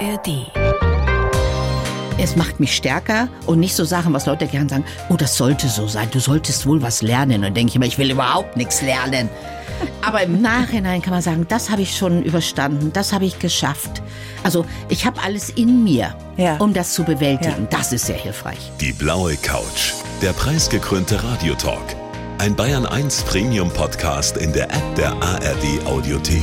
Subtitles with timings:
[0.00, 0.46] ARD.
[2.18, 5.68] Es macht mich stärker und nicht so Sachen, was Leute gern sagen, oh, das sollte
[5.68, 7.36] so sein, du solltest wohl was lernen.
[7.36, 9.28] Und dann denke ich immer, ich will überhaupt nichts lernen.
[10.02, 14.02] Aber im Nachhinein kann man sagen, das habe ich schon überstanden, das habe ich geschafft.
[14.42, 16.56] Also ich habe alles in mir, Ja.
[16.58, 17.62] um das zu bewältigen.
[17.70, 17.78] Ja.
[17.78, 18.70] Das ist sehr hilfreich.
[18.80, 19.92] Die blaue Couch.
[20.20, 21.96] Der preisgekrönte Radiotalk.
[22.38, 26.42] Ein Bayern 1 Premium Podcast in der App der ARD Audiothek.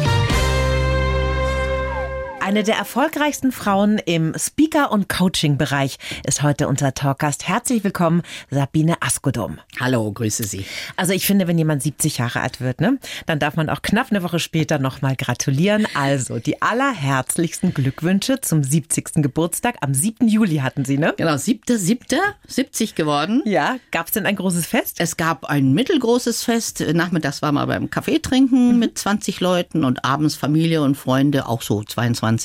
[2.51, 5.97] Eine der erfolgreichsten Frauen im Speaker- und Coaching-Bereich
[6.27, 7.47] ist heute unser Talkgast.
[7.47, 9.59] Herzlich willkommen, Sabine Askodum.
[9.79, 10.65] Hallo, grüße Sie.
[10.97, 14.07] Also ich finde, wenn jemand 70 Jahre alt wird, ne, dann darf man auch knapp
[14.09, 15.87] eine Woche später nochmal gratulieren.
[15.95, 19.21] Also die allerherzlichsten Glückwünsche zum 70.
[19.23, 19.77] Geburtstag.
[19.79, 20.27] Am 7.
[20.27, 21.13] Juli hatten Sie, ne?
[21.15, 23.43] Genau, siebte, siebte, 70 geworden.
[23.45, 23.77] Ja.
[23.91, 24.97] Gab es denn ein großes Fest?
[24.99, 26.83] Es gab ein mittelgroßes Fest.
[26.93, 31.61] Nachmittags waren wir beim Kaffee trinken mit 20 Leuten und abends Familie und Freunde, auch
[31.61, 32.40] so 22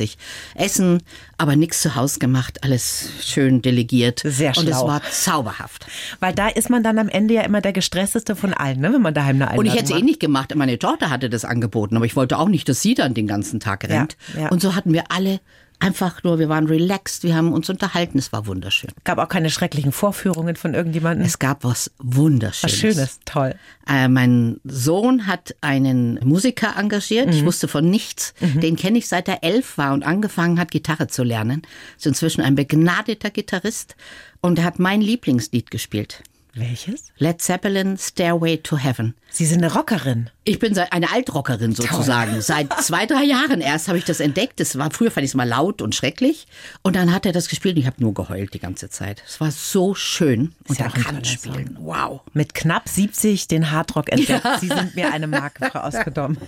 [0.54, 1.02] Essen,
[1.38, 4.20] aber nichts zu Hause gemacht, alles schön delegiert.
[4.24, 4.88] Sehr Und es schlau.
[4.88, 5.86] war zauberhaft.
[6.20, 9.02] Weil da ist man dann am Ende ja immer der gestressteste von allen, ne, wenn
[9.02, 10.54] man daheim eine Einladung Und ich hätte es eh nicht gemacht.
[10.54, 13.60] Meine Tochter hatte das angeboten, aber ich wollte auch nicht, dass sie dann den ganzen
[13.60, 14.16] Tag rennt.
[14.38, 14.48] ja.
[14.48, 15.40] Und so hatten wir alle
[15.78, 18.90] einfach nur, wir waren relaxed, wir haben uns unterhalten, es war wunderschön.
[19.04, 21.26] Gab auch keine schrecklichen Vorführungen von irgendjemandem.
[21.26, 22.62] Es gab was Wunderschönes.
[22.62, 23.54] Was Schönes, toll.
[23.88, 27.32] Äh, mein Sohn hat einen Musiker engagiert.
[27.34, 28.34] Ich wusste von nichts.
[28.40, 31.62] Den kenne ich seit er elf war und angefangen hat, Gitarre zu lernen.
[31.96, 33.96] Ist inzwischen ein begnadeter Gitarrist
[34.40, 36.22] und er hat mein Lieblingslied gespielt.
[36.56, 37.12] Welches?
[37.18, 39.14] Led Zeppelin, Stairway to Heaven.
[39.30, 40.30] Sie sind eine Rockerin.
[40.42, 42.40] Ich bin eine Altrockerin sozusagen.
[42.40, 44.58] Seit zwei, drei Jahren erst habe ich das entdeckt.
[44.58, 46.46] Das war früher fand ich es mal laut und schrecklich.
[46.80, 49.22] Und dann hat er das gespielt und ich habe nur geheult die ganze Zeit.
[49.26, 50.54] Es war so schön.
[50.66, 51.76] Und ja er kann spielen.
[51.78, 52.22] Wow.
[52.32, 54.46] Mit knapp 70 den Hardrock entdeckt.
[54.60, 56.38] Sie sind mir eine Marke, Frau Ausgedommen.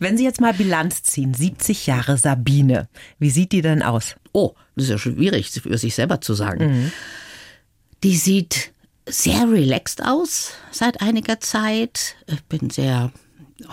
[0.00, 2.88] Wenn Sie jetzt mal Bilanz ziehen, 70 Jahre Sabine,
[3.18, 4.16] wie sieht die denn aus?
[4.32, 6.90] Oh, das ist ja schwierig für sich selber zu sagen.
[8.02, 8.72] Die sieht
[9.08, 12.16] sehr relaxed aus seit einiger Zeit.
[12.26, 13.12] Ich bin sehr
[13.64, 13.72] oh,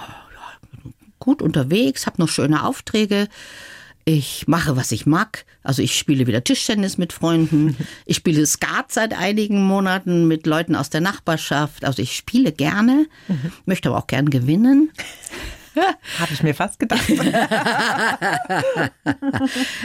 [1.19, 3.27] gut unterwegs, habe noch schöne Aufträge.
[4.07, 5.45] Ich mache, was ich mag.
[5.63, 7.75] Also ich spiele wieder Tischtennis mit Freunden.
[8.05, 11.83] Ich spiele Skat seit einigen Monaten mit Leuten aus der Nachbarschaft.
[11.83, 13.07] Also ich spiele gerne,
[13.65, 14.91] möchte aber auch gern gewinnen.
[16.19, 17.05] Habe ich mir fast gedacht.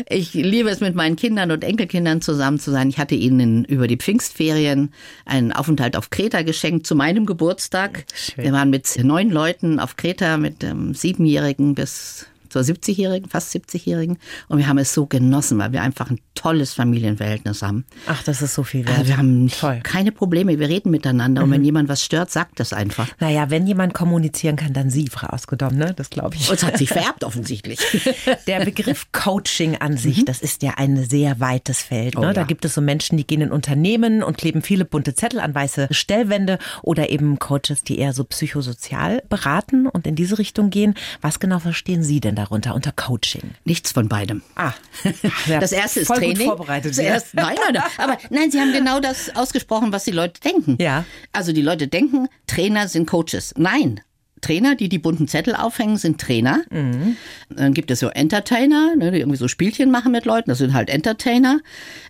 [0.09, 2.89] Ich liebe es, mit meinen Kindern und Enkelkindern zusammen zu sein.
[2.89, 4.93] Ich hatte ihnen über die Pfingstferien
[5.25, 8.05] einen Aufenthalt auf Kreta geschenkt zu meinem Geburtstag.
[8.15, 8.45] Schön.
[8.45, 14.19] Wir waren mit neun Leuten auf Kreta, mit dem Siebenjährigen bis zur 70-Jährigen, fast 70-Jährigen.
[14.49, 17.85] Und wir haben es so genossen, weil wir einfach ein tolles Familienverhältnis haben.
[18.07, 18.99] Ach, das ist so viel wert.
[18.99, 19.77] Also wir haben Toll.
[19.77, 19.83] Mhm.
[19.83, 21.43] keine Probleme, wir reden miteinander.
[21.43, 23.09] Und wenn jemand was stört, sagt das einfach.
[23.21, 25.93] Naja, wenn jemand kommunizieren kann, dann Sie, Frau Ausgedommen, ne?
[25.95, 26.49] Das glaube ich.
[26.49, 27.79] Und es hat sich vererbt offensichtlich.
[28.47, 32.15] Der Begriff Coaching an sich, das ist ja ein sehr weites Feld.
[32.15, 32.21] Ne?
[32.23, 32.31] Mhm.
[32.31, 32.47] Oh, Da ja.
[32.47, 35.89] gibt es so Menschen, die gehen in Unternehmen und kleben viele bunte Zettel an weiße
[35.91, 40.95] Stellwände oder eben Coaches, die eher so psychosozial beraten und in diese Richtung gehen.
[41.21, 43.53] Was genau verstehen Sie denn darunter unter Coaching?
[43.65, 44.43] Nichts von beidem.
[44.57, 44.73] Ah,
[45.47, 46.39] ja, Das erste ist voll Training.
[46.39, 46.95] Gut vorbereitet.
[46.95, 47.83] Zuerst, nein, nein, nein.
[47.99, 50.77] Aber nein, Sie haben genau das ausgesprochen, was die Leute denken.
[50.81, 51.05] Ja.
[51.33, 53.55] Also die Leute denken, Trainer sind Coaches.
[53.57, 54.01] Nein.
[54.41, 56.63] Trainer, die die bunten Zettel aufhängen, sind Trainer.
[56.71, 60.49] Dann gibt es so Entertainer, ne, die irgendwie so Spielchen machen mit Leuten.
[60.49, 61.61] Das sind halt Entertainer.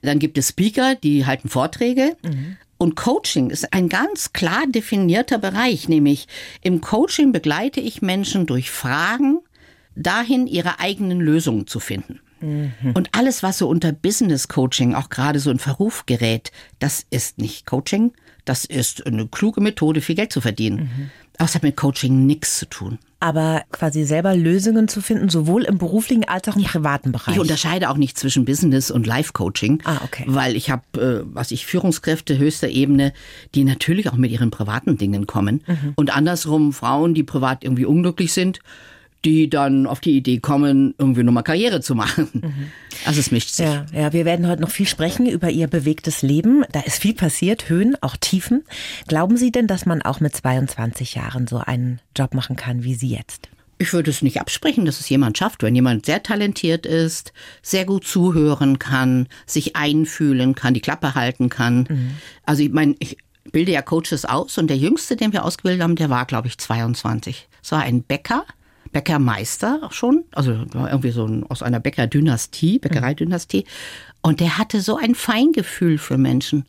[0.02, 2.16] Dann gibt es Speaker, die halten Vorträge.
[2.78, 6.28] Und Coaching ist ein ganz klar definierter Bereich, nämlich
[6.62, 9.40] im Coaching begleite ich Menschen durch Fragen
[9.96, 12.20] dahin, ihre eigenen Lösungen zu finden.
[12.94, 17.36] Und alles, was so unter Business Coaching auch gerade so in Verruf gerät, das ist
[17.36, 18.12] nicht Coaching,
[18.46, 21.10] das ist eine kluge Methode, viel Geld zu verdienen.
[21.36, 22.98] Aber es hat mit Coaching nichts zu tun.
[23.22, 27.34] Aber quasi selber Lösungen zu finden, sowohl im beruflichen als auch im privaten Bereich.
[27.34, 30.24] Ich unterscheide auch nicht zwischen Business und Life Coaching, Ah, okay.
[30.26, 33.12] weil ich habe, äh, was ich Führungskräfte höchster Ebene,
[33.54, 35.92] die natürlich auch mit ihren privaten Dingen kommen Mhm.
[35.96, 38.60] und andersrum Frauen, die privat irgendwie unglücklich sind,
[39.24, 42.70] die dann auf die Idee kommen, irgendwie nochmal Karriere zu machen.
[43.04, 43.66] Also es mischt sich.
[43.66, 43.72] Mhm.
[43.92, 46.64] Ja, ja, wir werden heute noch viel sprechen über Ihr bewegtes Leben.
[46.72, 48.64] Da ist viel passiert, Höhen, auch Tiefen.
[49.08, 52.94] Glauben Sie denn, dass man auch mit 22 Jahren so einen Job machen kann wie
[52.94, 53.48] Sie jetzt?
[53.78, 55.62] Ich würde es nicht absprechen, dass es jemand schafft.
[55.62, 57.32] Wenn jemand sehr talentiert ist,
[57.62, 61.88] sehr gut zuhören kann, sich einfühlen kann, die Klappe halten kann.
[62.44, 63.16] Also ich meine, ich
[63.52, 66.58] bilde ja Coaches aus und der jüngste, den wir ausgebildet haben, der war, glaube ich,
[66.58, 67.48] 22.
[67.62, 68.44] Es war ein Bäcker,
[68.92, 73.64] Bäckermeister schon, also irgendwie so ein, aus einer Bäckerdynastie, Bäckereidynastie.
[74.20, 76.64] Und der hatte so ein Feingefühl für Menschen,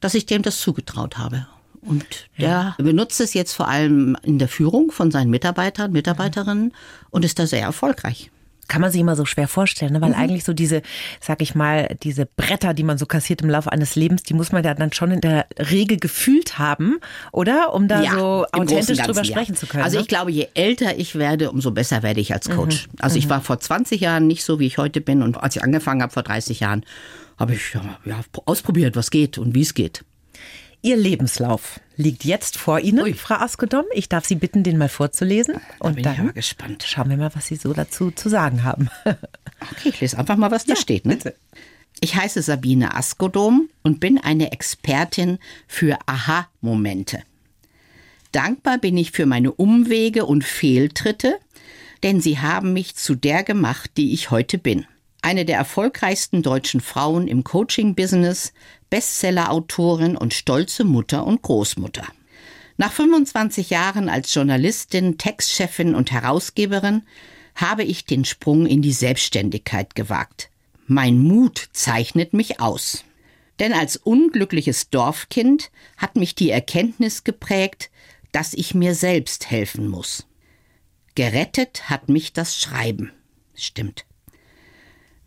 [0.00, 1.46] dass ich dem das zugetraut habe.
[1.82, 6.72] Und der benutzt es jetzt vor allem in der Führung von seinen Mitarbeitern, Mitarbeiterinnen
[7.10, 8.30] und ist da sehr erfolgreich
[8.68, 10.00] kann man sich immer so schwer vorstellen, ne?
[10.00, 10.16] weil mhm.
[10.16, 10.82] eigentlich so diese,
[11.20, 14.52] sag ich mal, diese Bretter, die man so kassiert im Laufe eines Lebens, die muss
[14.52, 16.98] man ja dann schon in der Regel gefühlt haben,
[17.32, 17.74] oder?
[17.74, 19.58] Um da ja, so authentisch drüber sprechen ja.
[19.58, 19.84] zu können.
[19.84, 20.02] Also ne?
[20.02, 22.86] ich glaube, je älter ich werde, umso besser werde ich als Coach.
[22.86, 22.92] Mhm.
[23.00, 23.30] Also ich mhm.
[23.30, 26.12] war vor 20 Jahren nicht so, wie ich heute bin und als ich angefangen habe
[26.12, 26.84] vor 30 Jahren,
[27.38, 27.74] habe ich
[28.04, 30.04] ja, ausprobiert, was geht und wie es geht.
[30.86, 33.12] Ihr Lebenslauf liegt jetzt vor Ihnen, Ui.
[33.12, 33.86] Frau Askodom.
[33.92, 35.54] Ich darf Sie bitten, den mal vorzulesen.
[35.80, 36.84] Da und bin dann ich aber gespannt.
[36.86, 38.88] Schauen wir mal, was Sie so dazu zu sagen haben.
[39.72, 41.06] Okay, ich lese einfach mal, was da ja, steht.
[41.06, 41.18] Ne?
[42.00, 47.22] Ich heiße Sabine Askodom und bin eine Expertin für Aha-Momente.
[48.32, 51.38] Dankbar bin ich für meine Umwege und Fehltritte,
[52.02, 54.84] denn sie haben mich zu der gemacht, die ich heute bin.
[55.26, 58.52] Eine der erfolgreichsten deutschen Frauen im Coaching-Business,
[58.90, 62.06] Bestseller-Autorin und stolze Mutter und Großmutter.
[62.76, 67.02] Nach 25 Jahren als Journalistin, Textchefin und Herausgeberin
[67.56, 70.48] habe ich den Sprung in die Selbstständigkeit gewagt.
[70.86, 73.02] Mein Mut zeichnet mich aus.
[73.58, 77.90] Denn als unglückliches Dorfkind hat mich die Erkenntnis geprägt,
[78.30, 80.28] dass ich mir selbst helfen muss.
[81.16, 83.10] Gerettet hat mich das Schreiben.
[83.56, 84.06] Stimmt.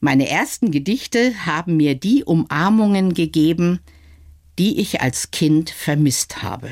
[0.02, 3.80] Meine ersten Gedichte haben mir die Umarmungen gegeben,
[4.58, 6.72] die ich als Kind vermisst habe.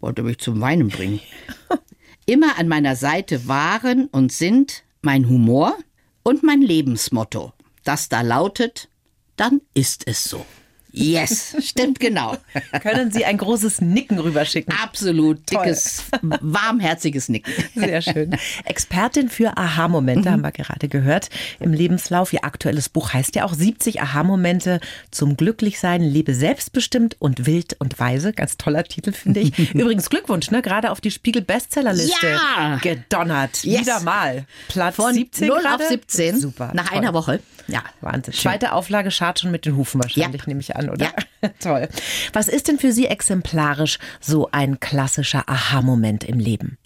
[0.00, 1.20] Wollte mich zum Weinen bringen.
[2.26, 5.76] Immer an meiner Seite waren und sind mein Humor
[6.22, 7.52] und mein Lebensmotto,
[7.84, 8.88] das da lautet,
[9.36, 10.44] dann ist es so.
[10.92, 12.36] Yes, stimmt genau.
[12.82, 14.74] Können Sie ein großes Nicken rüberschicken?
[14.82, 17.52] Absolut, dickes, warmherziges Nicken.
[17.74, 18.36] Sehr schön.
[18.64, 20.32] Expertin für Aha-Momente mhm.
[20.32, 22.32] haben wir gerade gehört im Lebenslauf.
[22.32, 27.98] Ihr aktuelles Buch heißt ja auch 70 Aha-Momente zum Glücklichsein, lebe selbstbestimmt und wild und
[27.98, 28.32] weise.
[28.32, 29.74] Ganz toller Titel, finde ich.
[29.74, 30.62] Übrigens Glückwunsch, ne?
[30.62, 32.78] Gerade auf die Spiegel-Bestsellerliste ja!
[32.82, 33.62] gedonnert.
[33.64, 33.82] Yes.
[33.82, 34.46] Wieder mal.
[34.68, 35.84] Platz Von 17 0 grade.
[35.84, 36.40] auf 17.
[36.40, 36.72] Super.
[36.74, 36.98] Nach toll.
[36.98, 37.40] einer Woche.
[37.70, 37.82] Ja.
[38.00, 38.34] Wahnsinn.
[38.34, 40.48] Zweite Auflage schart schon mit den Hufen wahrscheinlich, ja.
[40.48, 41.06] nehme ich an oder?
[41.42, 41.48] Ja.
[41.60, 41.88] Toll.
[42.32, 46.78] Was ist denn für Sie exemplarisch so ein klassischer Aha-Moment im Leben?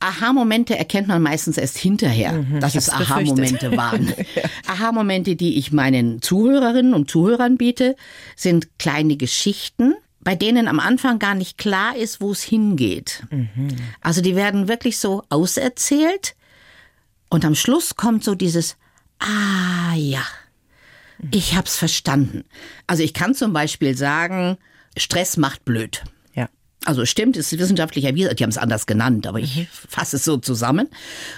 [0.00, 4.06] Aha-Momente erkennt man meistens erst hinterher, mhm, dass es Aha-Momente waren.
[4.34, 4.42] ja.
[4.68, 7.96] Aha-Momente, die ich meinen Zuhörerinnen und Zuhörern biete,
[8.36, 13.24] sind kleine Geschichten, bei denen am Anfang gar nicht klar ist, wo es hingeht.
[13.30, 13.68] Mhm.
[14.00, 16.36] Also die werden wirklich so auserzählt
[17.28, 18.76] und am Schluss kommt so dieses
[19.18, 20.24] Ah ja.
[21.30, 22.44] Ich hab's verstanden.
[22.86, 24.56] Also ich kann zum Beispiel sagen,
[24.96, 26.04] Stress macht blöd.
[26.34, 26.48] Ja.
[26.84, 29.66] Also stimmt, ist wissenschaftlich erwiesen, die haben es anders genannt, aber ich mhm.
[29.70, 30.88] fasse es so zusammen.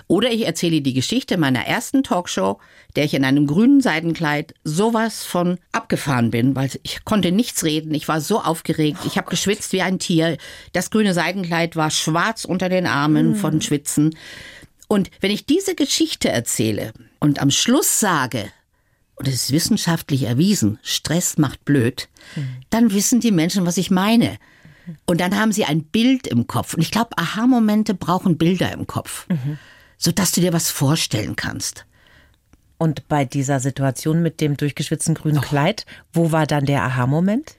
[0.06, 2.60] Oder ich erzähle die Geschichte meiner ersten Talkshow,
[2.94, 7.94] der ich in einem grünen Seidenkleid sowas von abgefahren bin, weil ich konnte nichts reden,
[7.94, 10.36] ich war so aufgeregt, ich habe oh geschwitzt wie ein Tier.
[10.74, 13.36] Das grüne Seidenkleid war schwarz unter den Armen mhm.
[13.36, 14.14] von Schwitzen.
[14.88, 18.50] Und wenn ich diese Geschichte erzähle und am Schluss sage,
[19.14, 22.08] und es ist wissenschaftlich erwiesen, Stress macht blöd,
[22.70, 24.38] dann wissen die Menschen, was ich meine.
[25.06, 26.74] Und dann haben sie ein Bild im Kopf.
[26.74, 29.58] Und ich glaube, Aha-Momente brauchen Bilder im Kopf, mhm.
[29.98, 31.84] sodass du dir was vorstellen kannst.
[32.78, 35.42] Und bei dieser Situation mit dem durchgeschwitzten grünen oh.
[35.42, 35.84] Kleid,
[36.14, 37.56] wo war dann der Aha-Moment?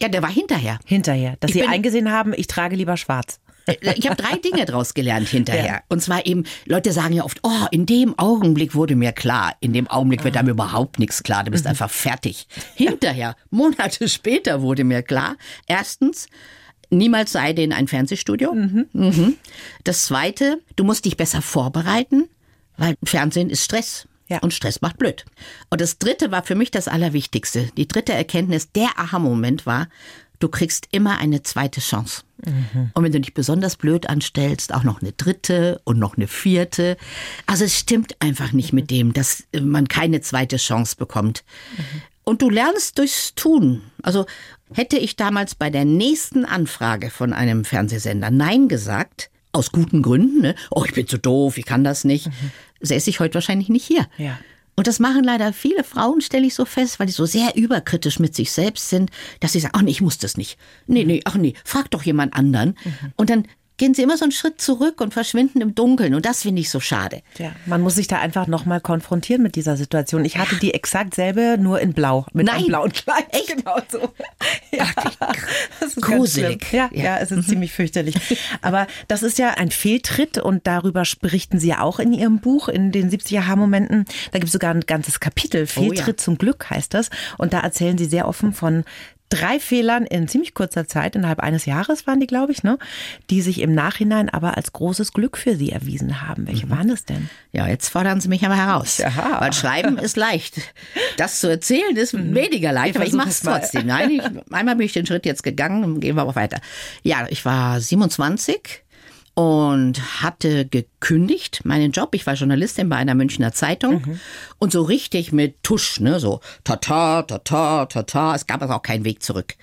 [0.00, 0.78] Ja, der war hinterher.
[0.86, 3.40] Hinterher, dass ich Sie eingesehen haben, ich trage lieber schwarz.
[3.68, 5.66] Äh, ich habe drei Dinge daraus gelernt hinterher.
[5.66, 5.80] Ja.
[5.88, 9.54] Und zwar eben, Leute sagen ja oft, oh, in dem Augenblick wurde mir klar.
[9.60, 11.44] In dem Augenblick wird einem überhaupt nichts klar.
[11.44, 11.70] Du bist mhm.
[11.70, 12.46] einfach fertig.
[12.74, 16.26] Hinterher, Monate später wurde mir klar, erstens,
[16.90, 18.52] niemals sei denn ein Fernsehstudio.
[18.52, 18.86] Mhm.
[18.92, 19.36] Mhm.
[19.84, 22.28] Das zweite, du musst dich besser vorbereiten,
[22.76, 24.06] weil Fernsehen ist Stress.
[24.30, 24.40] Ja.
[24.40, 25.24] Und Stress macht blöd.
[25.70, 27.70] Und das dritte war für mich das Allerwichtigste.
[27.78, 29.88] Die dritte Erkenntnis, der Aha-Moment war,
[30.38, 32.22] du kriegst immer eine zweite Chance.
[32.44, 32.90] Mhm.
[32.94, 36.96] Und wenn du dich besonders blöd anstellst, auch noch eine dritte und noch eine vierte.
[37.46, 41.44] Also es stimmt einfach nicht mit dem, dass man keine zweite Chance bekommt.
[41.76, 42.02] Mhm.
[42.24, 43.82] Und du lernst durchs Tun.
[44.02, 44.26] Also
[44.72, 50.42] hätte ich damals bei der nächsten Anfrage von einem Fernsehsender Nein gesagt, aus guten Gründen,
[50.42, 50.54] ne?
[50.70, 52.50] oh, ich bin zu doof, ich kann das nicht, mhm.
[52.80, 54.06] säße ich heute wahrscheinlich nicht hier.
[54.18, 54.38] Ja.
[54.78, 58.20] Und das machen leider viele Frauen, stelle ich so fest, weil die so sehr überkritisch
[58.20, 60.56] mit sich selbst sind, dass sie sagen, ach nee, ich muss das nicht.
[60.86, 62.76] Nee, nee, ach nee, frag doch jemand anderen.
[62.84, 63.12] Mhm.
[63.16, 66.14] Und dann gehen sie immer so einen Schritt zurück und verschwinden im Dunkeln.
[66.14, 67.22] Und das finde ich so schade.
[67.38, 70.24] Ja, man muss sich da einfach nochmal konfrontieren mit dieser Situation.
[70.24, 72.26] Ich hatte die exakt selbe, nur in Blau.
[72.32, 72.56] Mit Nein.
[72.56, 73.26] einem blauen Kleid.
[73.30, 73.56] Echt?
[73.56, 74.12] Genau so.
[74.70, 74.86] Ja.
[75.80, 76.72] Das ist Gruselig.
[76.72, 77.04] Ja, Ja.
[77.04, 78.14] ja, es ist ziemlich fürchterlich.
[78.60, 82.68] Aber das ist ja ein Fehltritt und darüber berichten Sie ja auch in Ihrem Buch,
[82.68, 84.04] in den 70er Haarmomenten.
[84.32, 85.66] Da gibt es sogar ein ganzes Kapitel.
[85.66, 87.10] Fehltritt zum Glück heißt das.
[87.38, 88.84] Und da erzählen Sie sehr offen von
[89.28, 92.78] drei Fehlern in ziemlich kurzer Zeit, innerhalb eines Jahres waren die, glaube ich, ne?
[93.30, 96.46] die sich im Nachhinein aber als großes Glück für Sie erwiesen haben.
[96.46, 97.28] Welche waren das denn?
[97.52, 99.00] Ja, jetzt fordern Sie mich aber heraus.
[99.00, 99.40] Aha.
[99.40, 100.56] Weil Schreiben ist leicht.
[101.16, 103.86] Das zu erzählen ist weniger leicht, Wir aber ich mache es trotzdem.
[103.86, 106.60] Nein, ich, einmal bin ich den Schritt jetzt gegangen, gehen wir aber weiter.
[107.02, 108.84] Ja, ich war 27
[109.38, 112.12] und hatte gekündigt meinen Job.
[112.16, 114.18] Ich war Journalistin bei einer Münchner Zeitung
[114.58, 118.34] und so richtig mit Tusch, ne, so tata, tata, tata.
[118.34, 119.54] Es gab also auch keinen Weg zurück.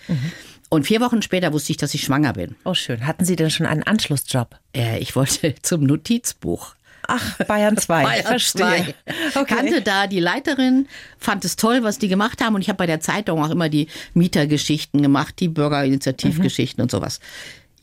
[0.70, 2.56] Und vier Wochen später wusste ich, dass ich schwanger bin.
[2.64, 3.06] Oh, schön.
[3.06, 4.56] Hatten Sie denn schon einen Anschlussjob?
[4.74, 6.76] Äh, ich wollte zum Notizbuch.
[7.10, 8.04] Ach, Bayern 2.
[8.06, 8.96] Bayern Verstehe.
[9.34, 9.44] 2.
[9.44, 10.88] Kannte da die Leiterin,
[11.20, 12.56] fand es toll, was die gemacht haben.
[12.56, 17.20] Und ich habe bei der Zeitung auch immer die Mietergeschichten gemacht, die Bürgerinitiativgeschichten und sowas.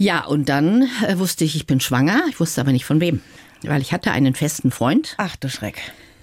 [0.02, 2.24] Ja, und dann äh, wusste ich, ich bin schwanger.
[2.28, 3.20] Ich wusste aber nicht von wem.
[3.62, 5.14] Weil ich hatte einen festen Freund.
[5.16, 5.80] Ach du Schreck.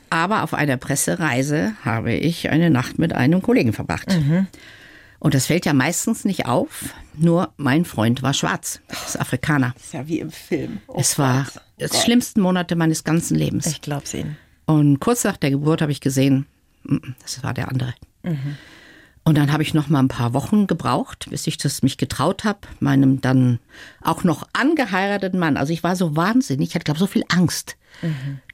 [0.09, 4.13] Aber auf einer Pressereise habe ich eine Nacht mit einem Kollegen verbracht.
[5.19, 6.93] Und das fällt ja meistens nicht auf.
[7.15, 8.81] Nur mein Freund war schwarz.
[8.89, 9.73] Das ist Afrikaner.
[9.77, 10.79] ist ja wie im Film.
[10.87, 11.93] Oh es war Gott.
[11.93, 13.65] die schlimmsten Monate meines ganzen Lebens.
[13.65, 14.35] Ich glaub's Ihnen.
[14.65, 16.47] Und kurz nach der Geburt habe ich gesehen,
[16.83, 17.93] mm, das war der andere.
[19.29, 22.45] Und dann habe ich noch mal ein paar Wochen gebraucht, bis ich das mich getraut
[22.45, 23.59] habe, meinem dann
[24.01, 25.55] auch noch angeheirateten Mann.
[25.55, 27.77] Also ich war so wahnsinnig, ich hatte glaube so viel Angst,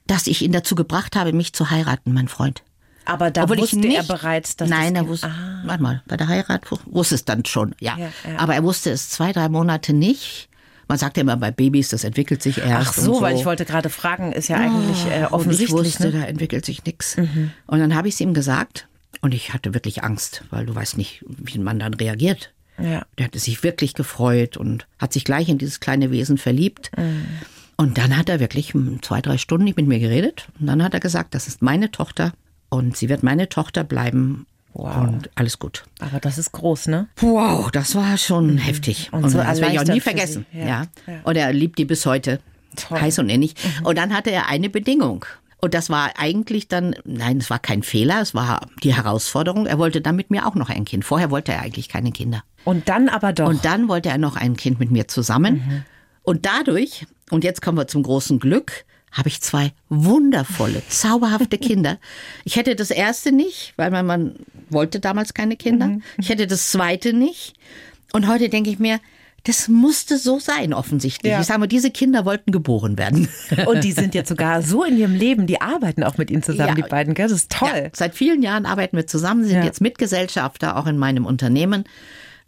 [0.06, 2.62] dass ich ihn dazu gebracht habe, mich zu heiraten, mein Freund.
[3.06, 5.62] Aber da Obwohl wusste ich nicht, er bereits, dass Nein, er wusste, Ah.
[5.66, 7.96] warte mal, bei der Heirat wu- wusste es dann schon, ja.
[7.98, 8.38] Ja, ja.
[8.40, 10.50] Aber er wusste es zwei, drei Monate nicht.
[10.90, 12.90] Man sagt ja immer bei Babys, das entwickelt sich erst.
[12.90, 13.22] Ach so, so.
[13.22, 15.72] weil ich wollte gerade fragen, ist ja eigentlich äh, Und ich offensichtlich.
[15.72, 16.20] wusste, ne?
[16.20, 17.16] da entwickelt sich nichts.
[17.18, 18.88] Und dann habe ich es ihm gesagt
[19.22, 22.54] und ich hatte wirklich Angst, weil du weißt nicht, wie ein Mann dann reagiert.
[22.78, 23.06] Ja.
[23.18, 26.92] Der hatte sich wirklich gefreut und hat sich gleich in dieses kleine Wesen verliebt.
[27.78, 30.48] Und dann hat er wirklich zwei, drei Stunden nicht mit mir geredet.
[30.60, 32.34] Und dann hat er gesagt, das ist meine Tochter
[32.70, 34.46] und sie wird meine Tochter bleiben.
[34.74, 34.98] Wow.
[34.98, 35.86] Und alles gut.
[36.00, 37.08] Aber das ist groß, ne?
[37.18, 39.08] Wow, das war schon heftig.
[39.14, 40.46] Und Und, so das werde ich auch nie vergessen.
[40.52, 40.66] Ja.
[40.66, 41.14] Ja, ja.
[41.24, 42.42] Und er liebt die bis heute.
[42.76, 43.00] Toll.
[43.00, 43.56] Heiß und innig.
[43.84, 45.24] Und dann hatte er eine Bedingung.
[45.58, 49.66] Und das war eigentlich dann, nein, es war kein Fehler, es war die Herausforderung.
[49.66, 51.06] Er wollte dann mit mir auch noch ein Kind.
[51.06, 52.44] Vorher wollte er eigentlich keine Kinder.
[52.66, 53.48] Und dann aber doch.
[53.48, 55.86] Und dann wollte er noch ein Kind mit mir zusammen.
[56.24, 62.00] Und dadurch, und jetzt kommen wir zum großen Glück, habe ich zwei wundervolle, zauberhafte Kinder.
[62.44, 64.36] Ich hätte das erste nicht, weil mein Mann
[64.70, 65.98] wollte damals keine Kinder.
[66.18, 67.54] Ich hätte das zweite nicht.
[68.12, 69.00] Und heute denke ich mir,
[69.46, 71.32] das musste so sein, offensichtlich.
[71.32, 71.40] Ja.
[71.42, 73.28] Ich sage mal, diese Kinder wollten geboren werden.
[73.66, 76.70] Und die sind jetzt sogar so in ihrem Leben, die arbeiten auch mit Ihnen zusammen,
[76.78, 76.84] Ja.
[76.84, 77.28] die beiden, gell?
[77.28, 77.70] Das ist toll.
[77.74, 79.64] Ja, seit vielen Jahren arbeiten wir zusammen, sind Ja.
[79.64, 81.86] jetzt Mitgesellschafter auch in meinem Unternehmen.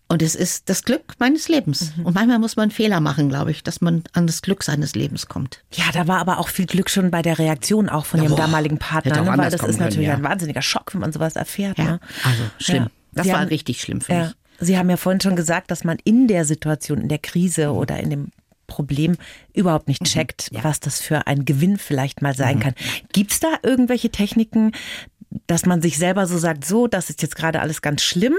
[0.10, 1.92] Und es ist das Glück meines Lebens.
[1.98, 2.06] Mhm.
[2.06, 5.27] Und manchmal muss man Fehler machen, glaube ich, dass man an das Glück seines Lebens
[5.27, 5.63] kommt.
[5.74, 8.38] Ja, da war aber auch viel Glück schon bei der Reaktion auch von Ihrem boah,
[8.38, 9.38] damaligen Partner, ne?
[9.38, 10.13] weil das ist natürlich können, ja.
[10.13, 11.77] ein wahnsinniger Schock, wenn man sowas erfährt.
[11.77, 12.00] Ja, Ne?
[12.24, 12.84] also schlimm.
[12.84, 12.89] Ja.
[13.12, 14.24] Das Sie war haben- richtig schlimm für Ja.
[14.27, 14.36] mich.
[14.59, 17.77] Sie haben ja vorhin schon gesagt, dass man in der Situation, in der Krise Mhm.
[17.77, 18.27] oder in dem
[18.67, 19.15] Problem
[19.53, 22.37] überhaupt nicht checkt, was das für ein Gewinn vielleicht mal Mhm.
[22.37, 22.73] sein kann.
[23.13, 24.71] Gibt's da irgendwelche Techniken,
[25.45, 28.33] dass man sich selber so sagt, so, das ist jetzt gerade alles ganz schlimm,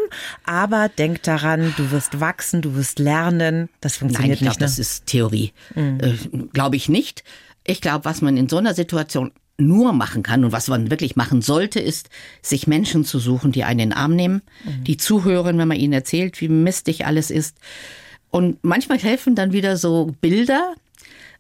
[0.45, 3.69] aber denk daran, du wirst wachsen, du wirst lernen.
[3.81, 4.61] Das Nein, funktioniert ich glaube, nicht.
[4.61, 4.67] Ne?
[4.67, 5.53] das ist Theorie.
[5.75, 6.15] Äh,
[6.53, 7.25] glaube ich nicht.
[7.65, 11.17] Ich glaube, was man in so einer Situation nur machen kann und was man wirklich
[11.17, 12.11] machen sollte, ist,
[12.43, 14.43] sich Menschen zu suchen, die einen in den Arm nehmen,
[14.87, 17.57] die zuhören, wenn man ihnen erzählt, wie mistig alles ist.
[18.31, 20.75] Und manchmal helfen dann wieder so Bilder.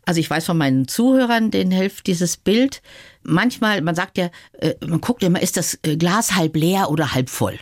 [0.05, 2.83] Also ich weiß von meinen Zuhörern, denen hilft dieses Bild.
[3.23, 7.15] Manchmal, man sagt ja, äh, man guckt immer, ist das äh, Glas halb leer oder
[7.15, 7.59] halb voll?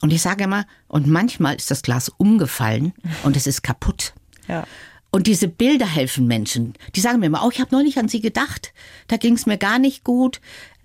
[0.00, 4.12] Und ich sage immer, und manchmal ist das Glas umgefallen und es ist kaputt.
[4.48, 4.64] Ja.
[5.12, 6.72] Und diese Bilder helfen Menschen.
[6.96, 8.72] Die sagen mir immer, oh, ich habe neulich an sie gedacht.
[9.08, 10.40] Da ging es mir gar nicht gut.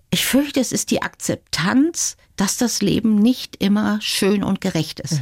[0.10, 5.22] Ich fürchte, es ist die Akzeptanz, dass das Leben nicht immer schön und gerecht ist.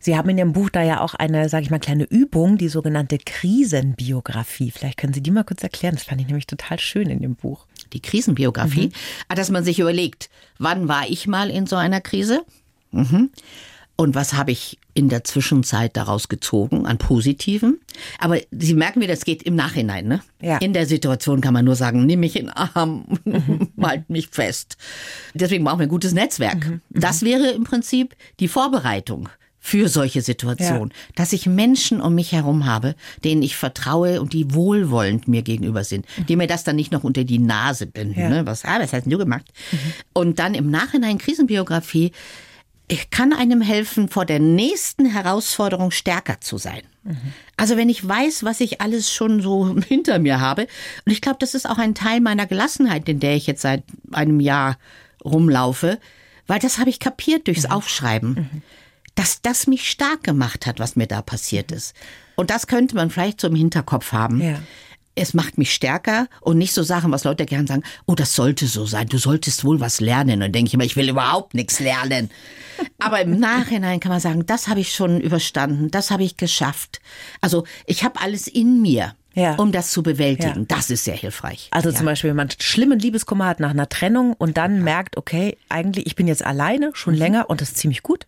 [0.00, 2.68] Sie haben in Ihrem Buch da ja auch eine, sage ich mal, kleine Übung, die
[2.68, 4.70] sogenannte Krisenbiografie.
[4.70, 5.94] Vielleicht können Sie die mal kurz erklären.
[5.94, 7.66] Das fand ich nämlich total schön in dem Buch.
[7.92, 8.90] Die Krisenbiografie,
[9.28, 12.42] Ah, dass man sich überlegt, wann war ich mal in so einer Krise?
[12.92, 13.30] Mhm.
[14.00, 17.80] Und was habe ich in der Zwischenzeit daraus gezogen an Positiven?
[18.20, 20.06] Aber Sie merken wieder, das geht im Nachhinein.
[20.06, 20.20] Ne?
[20.40, 20.58] Ja.
[20.58, 23.06] In der Situation kann man nur sagen, nimm mich in den Arm,
[23.82, 24.76] halt mich fest.
[25.34, 26.80] Deswegen brauchen wir ein gutes Netzwerk.
[26.90, 29.28] Das wäre im Prinzip die Vorbereitung
[29.58, 31.12] für solche Situationen, ja.
[31.16, 35.82] dass ich Menschen um mich herum habe, denen ich vertraue und die wohlwollend mir gegenüber
[35.82, 38.20] sind, die mir das dann nicht noch unter die Nase binden.
[38.20, 38.28] Ja.
[38.28, 38.46] Ne?
[38.46, 39.46] Was, ah, was hast du gemacht?
[39.72, 39.78] Mhm.
[40.14, 42.12] Und dann im Nachhinein Krisenbiografie,
[43.10, 46.82] kann einem helfen, vor der nächsten Herausforderung stärker zu sein.
[47.04, 47.32] Mhm.
[47.56, 50.66] Also wenn ich weiß, was ich alles schon so hinter mir habe,
[51.04, 53.84] und ich glaube, das ist auch ein Teil meiner Gelassenheit, in der ich jetzt seit
[54.12, 54.78] einem Jahr
[55.24, 55.98] rumlaufe,
[56.46, 57.72] weil das habe ich kapiert durchs mhm.
[57.72, 58.30] Aufschreiben.
[58.34, 58.62] Mhm
[59.18, 61.92] dass das mich stark gemacht hat, was mir da passiert ist.
[62.36, 64.40] Und das könnte man vielleicht so im Hinterkopf haben.
[64.40, 64.60] Ja.
[65.18, 68.66] Es macht mich stärker und nicht so Sachen, was Leute gern sagen, oh, das sollte
[68.66, 70.34] so sein, du solltest wohl was lernen.
[70.34, 72.30] Und dann denke ich immer, ich will überhaupt nichts lernen.
[72.98, 77.00] Aber im Nachhinein kann man sagen, das habe ich schon überstanden, das habe ich geschafft.
[77.40, 79.54] Also ich habe alles in mir ja.
[79.54, 80.60] um das zu bewältigen.
[80.60, 80.64] Ja.
[80.68, 81.68] Das ist sehr hilfreich.
[81.70, 81.94] Also ja.
[81.94, 86.06] zum Beispiel, wenn man schlimmen Liebeskummer hat nach einer Trennung und dann merkt, okay, eigentlich,
[86.06, 87.20] ich bin jetzt alleine schon mhm.
[87.20, 88.26] länger und das ist ziemlich gut,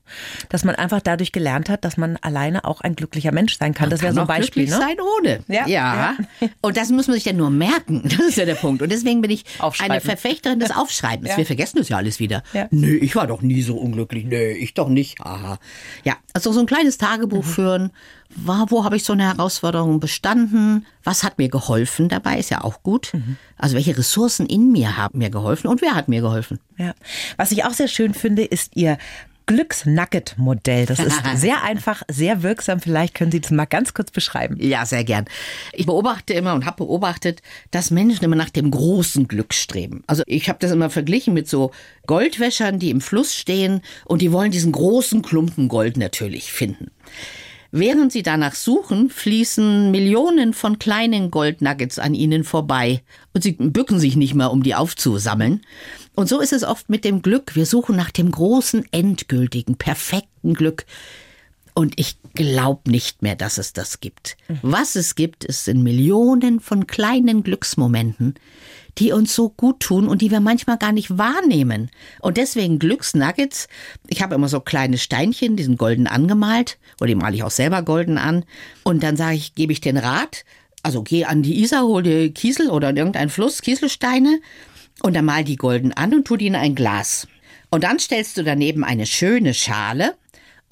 [0.48, 3.86] dass man einfach dadurch gelernt hat, dass man alleine auch ein glücklicher Mensch sein kann.
[3.86, 4.66] Man das wäre so ein Beispiel.
[4.66, 4.86] Glücklich ne?
[4.86, 5.40] sein ohne.
[5.48, 5.66] Ja.
[5.66, 6.16] ja.
[6.60, 8.02] Und das muss man sich ja nur merken.
[8.20, 8.82] Das ist ja der Punkt.
[8.82, 9.44] Und deswegen bin ich
[9.78, 11.36] eine Verfechterin des Aufschreibens.
[11.36, 12.42] Wir vergessen das ja alles wieder.
[12.52, 12.68] Ja.
[12.70, 14.24] Nö, ich war doch nie so unglücklich.
[14.24, 15.20] Nö, ich doch nicht.
[15.20, 15.58] Aha.
[16.04, 17.48] Ja, also so ein kleines Tagebuch mhm.
[17.48, 17.90] führen
[18.36, 20.86] war, wo habe ich so eine Herausforderung bestanden?
[21.04, 22.38] Was hat mir geholfen dabei?
[22.38, 23.10] Ist ja auch gut.
[23.12, 23.36] Mhm.
[23.56, 26.60] Also welche Ressourcen in mir haben mir geholfen und wer hat mir geholfen?
[26.78, 26.94] Ja.
[27.36, 28.98] Was ich auch sehr schön finde, ist Ihr
[29.50, 30.86] Glücksnugget-Modell.
[30.86, 32.80] Das ist sehr einfach, sehr wirksam.
[32.80, 34.56] Vielleicht können Sie das mal ganz kurz beschreiben.
[34.60, 35.24] Ja, sehr gern.
[35.72, 40.04] Ich beobachte immer und habe beobachtet, dass Menschen immer nach dem großen Glück streben.
[40.06, 41.72] Also ich habe das immer verglichen mit so
[42.06, 46.92] Goldwäschern, die im Fluss stehen und die wollen diesen großen Klumpen Gold natürlich finden.
[47.72, 53.02] Während sie danach suchen, fließen Millionen von kleinen Goldnuggets an ihnen vorbei.
[53.32, 55.60] Und sie bücken sich nicht mehr, um die aufzusammeln.
[56.16, 57.54] Und so ist es oft mit dem Glück.
[57.54, 60.84] Wir suchen nach dem großen, endgültigen, perfekten Glück.
[61.72, 64.36] Und ich glaube nicht mehr, dass es das gibt.
[64.62, 68.34] Was es gibt, ist in Millionen von kleinen Glücksmomenten,
[68.98, 71.90] die uns so gut tun und die wir manchmal gar nicht wahrnehmen.
[72.20, 73.68] Und deswegen Glücksnuggets.
[74.08, 77.50] Ich habe immer so kleine Steinchen, die sind golden angemalt oder die male ich auch
[77.50, 78.44] selber golden an.
[78.82, 80.44] Und dann sage ich, gebe ich den Rat,
[80.82, 84.40] also geh an die Isar, hol dir Kiesel oder in irgendeinen Fluss, Kieselsteine
[85.02, 87.26] und dann mal die golden an und tu die in ein Glas.
[87.70, 90.14] Und dann stellst du daneben eine schöne Schale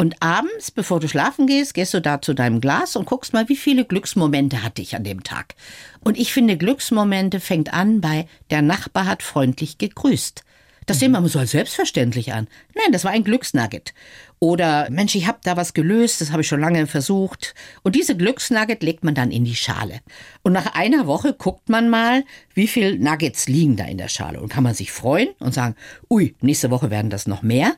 [0.00, 3.48] und abends, bevor du schlafen gehst, gehst du da zu deinem Glas und guckst mal,
[3.48, 5.56] wie viele Glücksmomente hatte ich an dem Tag.
[6.04, 10.44] Und ich finde, Glücksmomente fängt an bei, der Nachbar hat freundlich gegrüßt.
[10.88, 12.48] Das sehen wir immer so als selbstverständlich an.
[12.74, 13.92] Nein, das war ein Glücksnugget.
[14.38, 17.54] Oder, Mensch, ich habe da was gelöst, das habe ich schon lange versucht.
[17.82, 20.00] Und diese Glücksnugget legt man dann in die Schale.
[20.42, 24.40] Und nach einer Woche guckt man mal, wie viel Nuggets liegen da in der Schale.
[24.40, 25.74] Und kann man sich freuen und sagen,
[26.08, 27.74] ui, nächste Woche werden das noch mehr.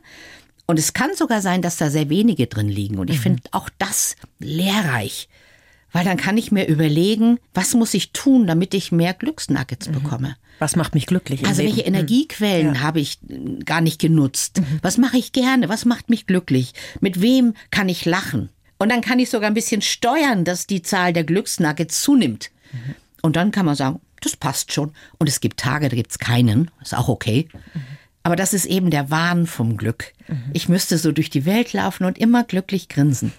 [0.65, 2.97] Und es kann sogar sein, dass da sehr wenige drin liegen.
[2.97, 3.23] Und ich mhm.
[3.23, 5.27] finde auch das lehrreich.
[5.91, 9.93] Weil dann kann ich mir überlegen, was muss ich tun, damit ich mehr Glücksnuggets mhm.
[9.93, 10.37] bekomme.
[10.59, 11.45] Was macht mich glücklich?
[11.45, 11.95] Also welche Leben?
[11.95, 12.75] Energiequellen mhm.
[12.75, 12.81] ja.
[12.81, 13.19] habe ich
[13.65, 14.59] gar nicht genutzt?
[14.59, 14.79] Mhm.
[14.81, 15.69] Was mache ich gerne?
[15.69, 16.73] Was macht mich glücklich?
[16.99, 18.49] Mit wem kann ich lachen?
[18.77, 22.51] Und dann kann ich sogar ein bisschen steuern, dass die Zahl der Glücksnuggets zunimmt.
[22.71, 22.95] Mhm.
[23.21, 24.93] Und dann kann man sagen, das passt schon.
[25.17, 26.71] Und es gibt Tage, da gibt es keinen.
[26.81, 27.47] Ist auch okay.
[27.53, 27.81] Mhm.
[28.23, 30.13] Aber das ist eben der Wahn vom Glück.
[30.27, 30.37] Mhm.
[30.53, 33.31] Ich müsste so durch die Welt laufen und immer glücklich grinsen.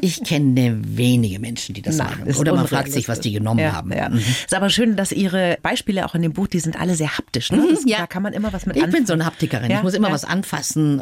[0.00, 2.24] Ich kenne wenige Menschen, die das machen.
[2.34, 3.92] Oder man fragt sich, was die genommen ja, haben.
[3.92, 4.08] Ja.
[4.08, 4.18] Mhm.
[4.18, 7.50] Ist aber schön, dass Ihre Beispiele auch in dem Buch, die sind alle sehr haptisch.
[7.50, 7.58] Ne?
[7.58, 7.98] Mhm, das, ja.
[7.98, 9.04] Da kann man immer was mit Ich anfangen.
[9.04, 9.70] bin so eine Haptikerin.
[9.70, 11.00] Ja, ich muss immer was anfassen.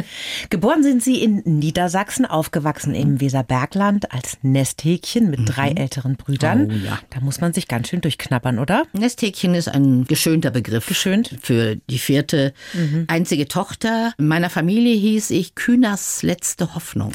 [0.50, 3.20] Geboren sind Sie in Niedersachsen, aufgewachsen im mhm.
[3.20, 5.46] Weserbergland als Nesthäkchen mit mhm.
[5.46, 6.70] drei älteren Brüdern.
[6.70, 6.96] Oh.
[7.10, 8.84] Da muss man sich ganz schön durchknabbern, oder?
[8.92, 10.86] Nesthäkchen ist ein geschönter Begriff.
[10.86, 11.36] Geschönt?
[11.40, 13.04] Für die vierte mhm.
[13.08, 14.12] einzige Tochter.
[14.18, 17.12] In meiner Familie hieß ich Kühners letzte Hoffnung.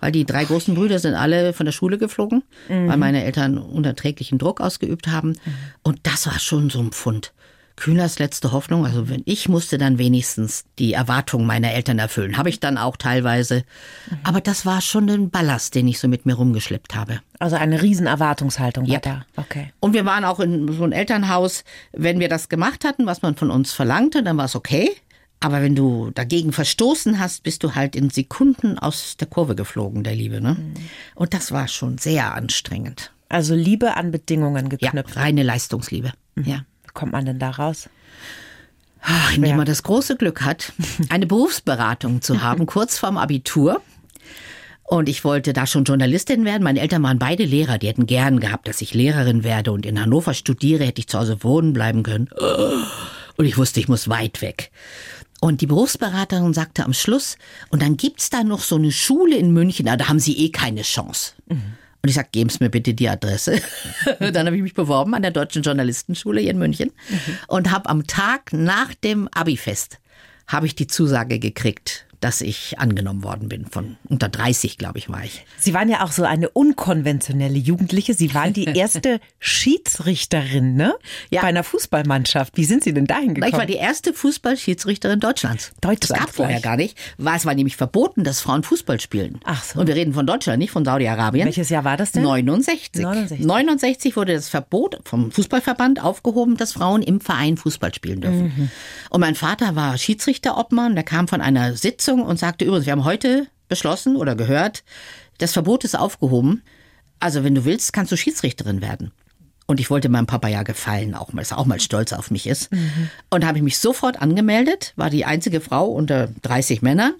[0.00, 2.88] Weil die drei großen Brüder sind alle von der Schule geflogen, mhm.
[2.88, 5.30] weil meine Eltern unerträglichen Druck ausgeübt haben.
[5.30, 5.54] Mhm.
[5.82, 7.32] Und das war schon so ein Pfund.
[7.78, 8.84] Kühners letzte Hoffnung.
[8.84, 12.36] Also wenn ich musste dann wenigstens die Erwartungen meiner Eltern erfüllen.
[12.36, 13.64] Habe ich dann auch teilweise.
[14.10, 14.18] Mhm.
[14.24, 17.20] Aber das war schon ein Ballast, den ich so mit mir rumgeschleppt habe.
[17.38, 18.98] Also eine riesen Erwartungshaltung ja.
[18.98, 19.24] da.
[19.36, 19.72] Okay.
[19.80, 21.64] Und wir waren auch in so einem Elternhaus.
[21.92, 24.90] Wenn wir das gemacht hatten, was man von uns verlangte, dann war es okay.
[25.40, 30.02] Aber wenn du dagegen verstoßen hast, bist du halt in Sekunden aus der Kurve geflogen,
[30.02, 30.40] der Liebe.
[30.40, 30.54] Ne?
[30.54, 30.74] Mhm.
[31.14, 33.12] Und das war schon sehr anstrengend.
[33.28, 35.14] Also Liebe an Bedingungen geknüpft.
[35.14, 36.12] Ja, reine Leistungsliebe.
[36.34, 36.44] Mhm.
[36.44, 36.64] Ja
[36.98, 37.88] kommt man denn da raus?
[39.00, 40.72] Ach, indem man das große Glück hat,
[41.08, 43.80] eine Berufsberatung zu haben, kurz vorm Abitur.
[44.82, 46.64] Und ich wollte da schon Journalistin werden.
[46.64, 47.78] Meine Eltern waren beide Lehrer.
[47.78, 51.18] Die hätten gern gehabt, dass ich Lehrerin werde und in Hannover studiere, hätte ich zu
[51.18, 52.28] Hause wohnen bleiben können.
[53.36, 54.72] Und ich wusste, ich muss weit weg.
[55.40, 57.36] Und die Berufsberaterin sagte am Schluss,
[57.70, 60.50] und dann gibt's da noch so eine Schule in München, na, da haben Sie eh
[60.50, 61.34] keine Chance.
[62.02, 63.60] Und ich sag, geben Sie mir bitte die Adresse.
[64.18, 66.90] dann habe ich mich beworben an der Deutschen Journalistenschule hier in München
[67.46, 69.98] und habe am Tag nach dem Abifest
[70.48, 73.66] habe ich die Zusage gekriegt, dass ich angenommen worden bin.
[73.66, 75.44] Von unter 30, glaube ich, war ich.
[75.58, 78.14] Sie waren ja auch so eine unkonventionelle Jugendliche.
[78.14, 80.94] Sie waren die erste Schiedsrichterin, ne?
[81.30, 81.42] Ja.
[81.42, 82.56] Bei einer Fußballmannschaft.
[82.56, 83.52] Wie sind Sie denn dahin gekommen?
[83.52, 85.72] Ich war die erste Fußballschiedsrichterin Deutschlands.
[85.80, 86.96] Deutschlands Das gab vorher gar nicht.
[87.18, 89.40] War, es war nämlich verboten, dass Frauen Fußball spielen.
[89.44, 89.80] Ach so.
[89.80, 91.46] Und wir reden von Deutschland, nicht von Saudi-Arabien.
[91.46, 92.24] Welches Jahr war das denn?
[92.24, 93.02] 69.
[93.02, 93.46] 69.
[93.46, 98.52] 69 wurde das Verbot vom Fußballverband aufgehoben, dass Frauen im Verein Fußball spielen dürfen.
[98.56, 98.70] Mhm.
[99.10, 103.04] Und mein Vater war Schiedsrichterobmann, der kam von einer Sitzung und sagte übrigens, wir haben
[103.04, 104.82] heute beschlossen oder gehört,
[105.38, 106.62] das Verbot ist aufgehoben.
[107.20, 109.12] Also wenn du willst, kannst du Schiedsrichterin werden.
[109.66, 112.30] Und ich wollte meinem Papa ja gefallen, auch mal, dass er auch mal stolz auf
[112.30, 112.70] mich ist.
[113.28, 117.12] Und habe ich mich sofort angemeldet, war die einzige Frau unter 30 Männern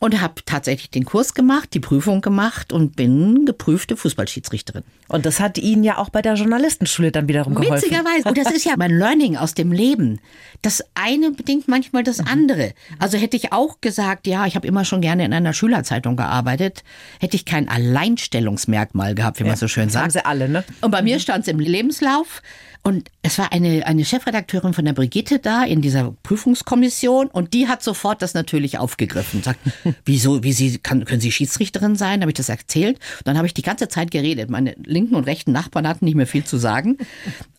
[0.00, 4.82] und habe tatsächlich den Kurs gemacht, die Prüfung gemacht und bin geprüfte Fußballschiedsrichterin.
[5.08, 7.76] Und das hat Ihnen ja auch bei der Journalistenschule dann wiederum geholfen.
[7.76, 8.28] Witzigerweise.
[8.28, 10.20] Und das ist ja mein Learning aus dem Leben.
[10.62, 12.28] Das eine bedingt manchmal das Mhm.
[12.28, 12.72] andere.
[12.98, 16.82] Also hätte ich auch gesagt, ja, ich habe immer schon gerne in einer Schülerzeitung gearbeitet,
[17.20, 20.02] hätte ich kein Alleinstellungsmerkmal gehabt, wie man so schön Das sagt.
[20.04, 20.64] haben sie alle, ne?
[20.80, 22.42] Und bei mir stand es im Lebenslauf.
[22.82, 27.66] Und es war eine, eine Chefredakteurin von der Brigitte da in dieser Prüfungskommission und die
[27.66, 29.42] hat sofort das natürlich aufgegriffen.
[29.42, 29.58] Sagt,
[30.04, 32.20] wieso, wie Sie, kann, können Sie Schiedsrichterin sein?
[32.20, 32.96] Habe ich das erzählt?
[33.18, 34.50] Und dann habe ich die ganze Zeit geredet.
[34.50, 36.98] Meine linken und rechten Nachbarn hatten nicht mehr viel zu sagen.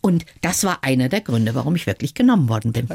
[0.01, 2.87] Und das war einer der Gründe, warum ich wirklich genommen worden bin.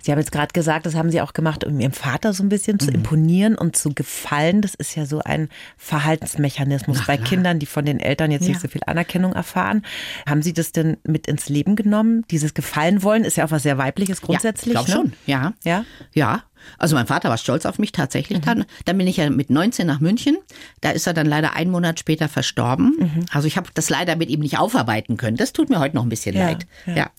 [0.00, 2.48] Sie haben jetzt gerade gesagt, das haben Sie auch gemacht, um Ihrem Vater so ein
[2.48, 2.80] bisschen Mhm.
[2.80, 4.62] zu imponieren und zu gefallen.
[4.62, 8.60] Das ist ja so ein Verhaltensmechanismus bei Kindern, die von den Eltern jetzt nicht Ja.
[8.60, 9.82] so viel Anerkennung erfahren.
[10.26, 12.24] Haben Sie das denn mit ins Leben genommen?
[12.30, 14.74] Dieses Gefallen wollen ist ja auch was sehr weibliches grundsätzlich.
[14.74, 15.10] Ja, ich glaube ne?
[15.10, 15.52] schon, ja.
[15.64, 15.84] Ja?
[16.14, 16.42] Ja.
[16.78, 18.64] Also mein Vater war stolz auf mich tatsächlich dann.
[18.84, 20.36] Dann bin ich ja mit 19 nach München.
[20.80, 23.26] Da ist er dann leider einen Monat später verstorben.
[23.32, 25.36] Also ich habe das leider mit ihm nicht aufarbeiten können.
[25.36, 26.66] Das tut mir heute noch ein bisschen Ja, leid.
[26.86, 26.96] ja.
[26.96, 27.10] Ja.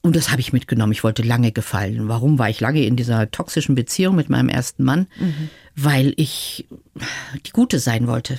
[0.00, 0.92] Und das habe ich mitgenommen.
[0.92, 2.08] Ich wollte lange gefallen.
[2.08, 5.06] Warum war ich lange in dieser toxischen Beziehung mit meinem ersten Mann?
[5.74, 6.66] Weil ich
[7.46, 8.38] die Gute sein wollte.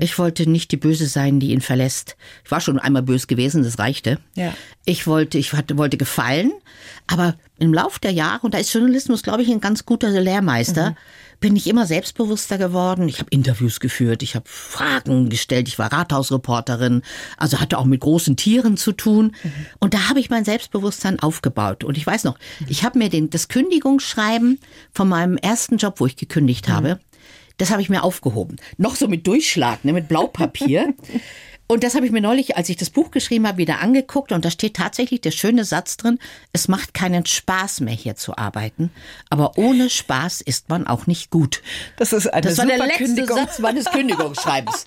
[0.00, 2.16] Ich wollte nicht die Böse sein, die ihn verlässt.
[2.44, 4.18] Ich war schon einmal böse gewesen, das reichte.
[4.34, 4.54] Ja.
[4.84, 6.52] Ich wollte, ich hatte, wollte gefallen,
[7.06, 10.96] aber im Lauf der Jahre, und da ist Journalismus, glaube ich, ein ganz guter Lehrmeister,
[11.42, 13.08] bin ich immer selbstbewusster geworden.
[13.08, 17.02] Ich habe Interviews geführt, ich habe Fragen gestellt, ich war Rathausreporterin,
[17.36, 19.34] also hatte auch mit großen Tieren zu tun.
[19.80, 21.84] Und da habe ich mein Selbstbewusstsein aufgebaut.
[21.84, 24.60] Und ich weiß noch, ich habe mir den, das Kündigungsschreiben
[24.92, 27.00] von meinem ersten Job, wo ich gekündigt habe,
[27.62, 28.56] das habe ich mir aufgehoben.
[28.76, 30.94] Noch so mit Durchschlag, ne, mit Blaupapier.
[31.68, 34.32] Und das habe ich mir neulich, als ich das Buch geschrieben habe, wieder angeguckt.
[34.32, 36.18] Und da steht tatsächlich der schöne Satz drin,
[36.52, 38.90] es macht keinen Spaß mehr hier zu arbeiten.
[39.30, 41.62] Aber ohne Spaß ist man auch nicht gut.
[41.98, 43.36] Das ist eine Das war der letzte Kündigung.
[43.36, 44.86] Satz meines Kündigungsschreibens.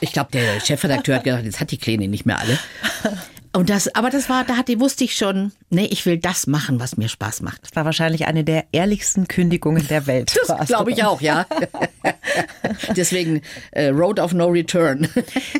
[0.00, 2.56] Ich glaube, der Chefredakteur hat gedacht, jetzt hat die Kleine nicht mehr alle.
[3.52, 6.78] Und das, aber das war, da hatte, wusste ich schon, nee, ich will das machen,
[6.80, 7.62] was mir Spaß macht.
[7.62, 10.38] Das war wahrscheinlich eine der ehrlichsten Kündigungen der Welt.
[10.46, 11.46] Das glaube ich auch, ja.
[12.96, 13.40] Deswegen
[13.72, 15.08] äh, Road of No Return.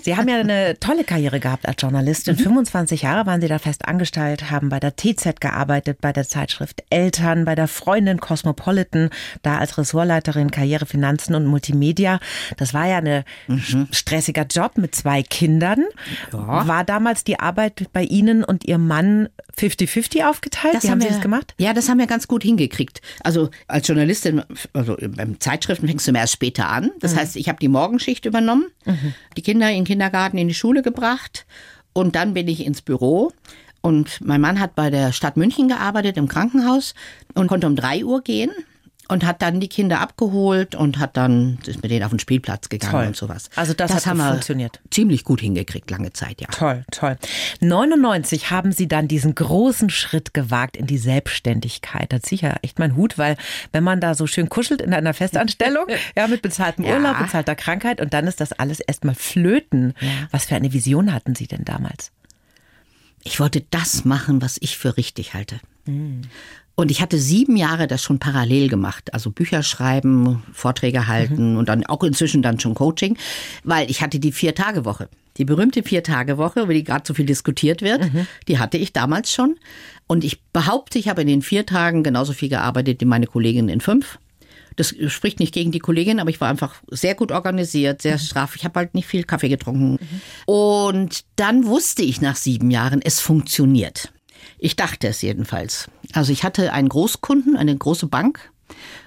[0.02, 2.36] Sie haben ja eine tolle Karriere gehabt als Journalistin.
[2.36, 6.84] 25 Jahre waren Sie da fest angestellt, haben bei der TZ gearbeitet, bei der Zeitschrift
[6.90, 9.10] Eltern, bei der Freundin Cosmopolitan,
[9.42, 12.20] da als Ressortleiterin Karriere, Finanzen und Multimedia.
[12.56, 13.24] Das war ja ein
[13.90, 15.84] stressiger Job mit zwei Kindern.
[16.30, 20.82] War damals die Arbeit bei Ihnen und Ihrem Mann 50-50 aufgeteilt?
[20.82, 21.54] Wie haben Sie wir, das gemacht?
[21.58, 23.00] Ja, das haben wir ganz gut hingekriegt.
[23.22, 26.90] Also als Journalistin, also beim Zeitschriften fängst du immer erst später an.
[27.00, 28.66] Das heißt, ich habe die Morgenschicht übernommen,
[29.36, 31.46] die Kinder in den Kindergarten, in die Schule gebracht
[31.92, 33.32] und dann bin ich ins Büro.
[33.80, 36.94] Und mein Mann hat bei der Stadt München gearbeitet im Krankenhaus
[37.34, 38.50] und konnte um drei Uhr gehen
[39.12, 42.68] und hat dann die Kinder abgeholt und hat dann ist mit denen auf den Spielplatz
[42.70, 43.06] gegangen Toll.
[43.08, 43.50] und sowas.
[43.56, 44.80] Also das hat haben wir funktioniert.
[44.90, 46.48] Ziemlich gut hingekriegt, lange Zeit, ja.
[46.48, 47.16] Toll, toll.
[47.60, 52.12] 99 haben Sie dann diesen großen Schritt gewagt in die Selbstständigkeit.
[52.12, 53.36] Da ziehe ich ja echt meinen Hut, weil
[53.72, 56.94] wenn man da so schön kuschelt in einer Festanstellung, ja, mit bezahltem Ja.
[56.96, 59.94] Urlaub, bezahlter Krankheit und dann ist das alles erstmal flöten.
[60.30, 62.12] Was für eine Vision hatten Sie denn damals?
[63.24, 65.60] Ich wollte das machen, was ich für richtig halte.
[66.74, 69.12] Und ich hatte sieben Jahre das schon parallel gemacht.
[69.12, 73.18] Also Bücher schreiben, Vorträge halten und dann auch inzwischen dann schon Coaching,
[73.62, 75.08] weil ich hatte die Vier-Tage-Woche.
[75.36, 78.10] Die berühmte Vier-Tage-Woche, über die gerade so viel diskutiert wird,
[78.48, 79.56] die hatte ich damals schon.
[80.06, 83.68] Und ich behaupte, ich habe in den vier Tagen genauso viel gearbeitet wie meine Kollegin
[83.68, 84.18] in fünf.
[84.76, 88.56] Das spricht nicht gegen die Kollegin, aber ich war einfach sehr gut organisiert, sehr straff.
[88.56, 89.98] Ich habe halt nicht viel Kaffee getrunken.
[90.46, 94.12] Und dann wusste ich nach sieben Jahren, es funktioniert.
[94.58, 95.88] Ich dachte es jedenfalls.
[96.12, 98.50] Also ich hatte einen Großkunden, eine große Bank.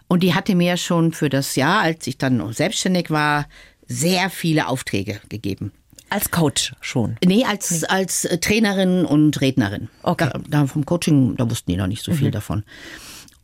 [0.07, 3.47] Und die hatte mir schon für das Jahr, als ich dann selbstständig war,
[3.87, 5.71] sehr viele Aufträge gegeben.
[6.09, 7.17] Als Coach schon?
[7.25, 9.89] Nee, als, als äh, Trainerin und Rednerin.
[10.03, 10.29] Okay.
[10.31, 12.33] Da, da vom Coaching, da wussten die noch nicht so viel mhm.
[12.33, 12.63] davon.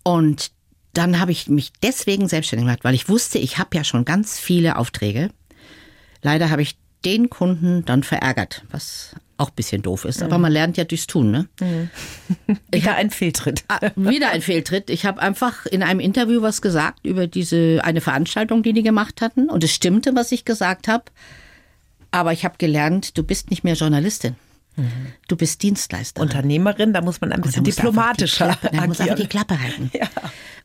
[0.03, 0.51] Und
[0.93, 4.39] dann habe ich mich deswegen selbstständig gemacht, weil ich wusste, ich habe ja schon ganz
[4.39, 5.29] viele Aufträge.
[6.21, 10.21] Leider habe ich den Kunden dann verärgert, was auch ein bisschen doof ist.
[10.21, 10.43] Aber mhm.
[10.43, 11.31] man lernt ja durchs Tun.
[11.31, 11.49] Ne?
[11.59, 11.89] Mhm.
[12.71, 13.63] wieder ein Fehltritt.
[13.67, 14.89] Ah, wieder ein Fehltritt.
[14.89, 19.21] Ich habe einfach in einem Interview was gesagt über diese eine Veranstaltung, die die gemacht
[19.21, 19.49] hatten.
[19.49, 21.05] Und es stimmte, was ich gesagt habe.
[22.11, 24.35] Aber ich habe gelernt, du bist nicht mehr Journalistin.
[24.75, 25.13] Mhm.
[25.27, 26.21] Du bist Dienstleister.
[26.21, 29.91] Unternehmerin, da muss man ein bisschen diplomatischer die Klappe, muss einfach die Klappe halten.
[29.93, 30.07] Ja.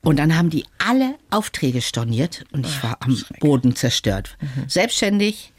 [0.02, 4.36] Und dann haben die alle Aufträge storniert und ich war am Boden zerstört.
[4.40, 4.68] Mhm.
[4.68, 5.52] Selbstständig,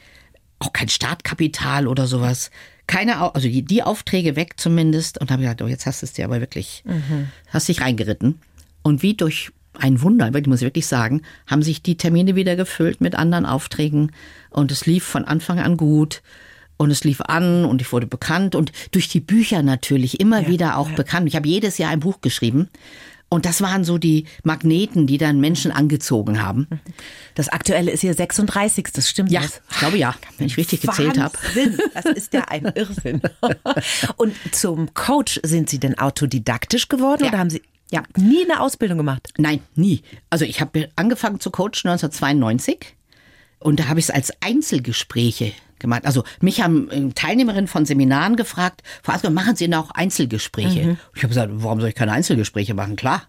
[0.59, 2.51] auch kein Startkapital oder sowas.
[2.87, 5.19] Keine, also die Aufträge weg zumindest.
[5.19, 7.27] Und habe gesagt, oh, jetzt hast du es dir aber wirklich, mhm.
[7.49, 8.39] hast dich reingeritten.
[8.81, 13.01] Und wie durch ein Wunder, muss ich wirklich sagen, haben sich die Termine wieder gefüllt
[13.01, 14.11] mit anderen Aufträgen.
[14.49, 16.21] Und es lief von Anfang an gut.
[16.77, 20.47] Und es lief an und ich wurde bekannt und durch die Bücher natürlich immer ja,
[20.47, 20.95] wieder auch ja.
[20.95, 21.27] bekannt.
[21.27, 22.69] Ich habe jedes Jahr ein Buch geschrieben
[23.29, 26.67] und das waren so die Magneten, die dann Menschen angezogen haben.
[27.35, 28.87] Das aktuelle ist ihr 36.
[28.93, 29.61] Das stimmt ja, das?
[29.69, 31.37] Ich glaube ja, wenn ich richtig gezählt habe.
[31.93, 33.21] Das ist ja ein Irrsinn.
[34.15, 37.29] Und zum Coach sind Sie denn autodidaktisch geworden ja.
[37.29, 37.61] oder haben Sie
[37.91, 38.03] ja.
[38.15, 39.33] nie eine Ausbildung gemacht?
[39.37, 40.03] Nein, nie.
[40.29, 42.95] Also ich habe angefangen zu coachen 1992
[43.59, 46.05] und da habe ich es als Einzelgespräche gemacht.
[46.05, 50.85] Also mich haben äh, Teilnehmerinnen von Seminaren gefragt, Frau Asker, machen Sie auch Einzelgespräche?
[50.85, 50.97] Mhm.
[51.15, 52.95] Ich habe gesagt, warum soll ich keine Einzelgespräche machen?
[52.95, 53.23] Klar.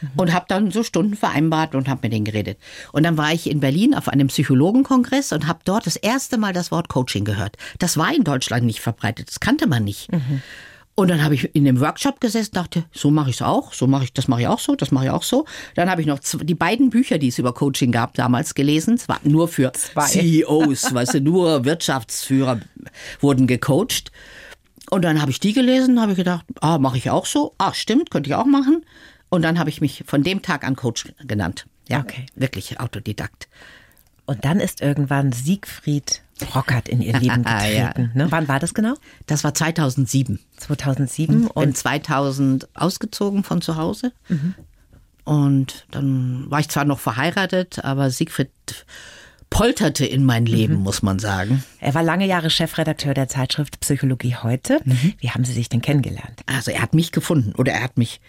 [0.00, 0.08] Mhm.
[0.16, 2.58] Und habe dann so Stunden vereinbart und habe mit denen geredet.
[2.92, 6.52] Und dann war ich in Berlin auf einem Psychologenkongress und habe dort das erste Mal
[6.52, 7.56] das Wort Coaching gehört.
[7.78, 10.12] Das war in Deutschland nicht verbreitet, das kannte man nicht.
[10.12, 10.42] Mhm.
[10.96, 13.88] Und dann habe ich in dem Workshop gesessen, dachte, so mache ich es auch, so
[13.88, 15.44] mache ich, das mache ich auch so, das mache ich auch so.
[15.74, 18.94] Dann habe ich noch die beiden Bücher, die es über Coaching gab, damals gelesen.
[18.94, 20.06] Es war nur für Zwei.
[20.06, 22.60] CEOs, weißt du, nur Wirtschaftsführer
[23.20, 24.12] wurden gecoacht.
[24.90, 27.54] Und dann habe ich die gelesen, habe ich gedacht, ah, mache ich auch so.
[27.58, 28.84] Ah, stimmt, könnte ich auch machen.
[29.30, 31.66] Und dann habe ich mich von dem Tag an Coach genannt.
[31.88, 32.26] Ja, okay.
[32.36, 33.48] wirklich Autodidakt.
[34.26, 38.10] Und dann ist irgendwann Siegfried Brockert in ihr Leben ah, getreten.
[38.14, 38.24] ja.
[38.24, 38.26] ne?
[38.30, 38.94] Wann war das genau?
[39.26, 40.38] Das war 2007.
[40.56, 44.12] 2007 und bin 2000 ausgezogen von zu Hause.
[44.28, 44.54] Mhm.
[45.24, 48.50] Und dann war ich zwar noch verheiratet, aber Siegfried
[49.54, 50.82] polterte in mein Leben, mhm.
[50.82, 51.62] muss man sagen.
[51.78, 54.80] Er war lange Jahre Chefredakteur der Zeitschrift Psychologie heute.
[54.84, 55.14] Mhm.
[55.18, 56.42] Wie haben Sie sich denn kennengelernt?
[56.46, 58.20] Also er hat mich gefunden oder er hat mich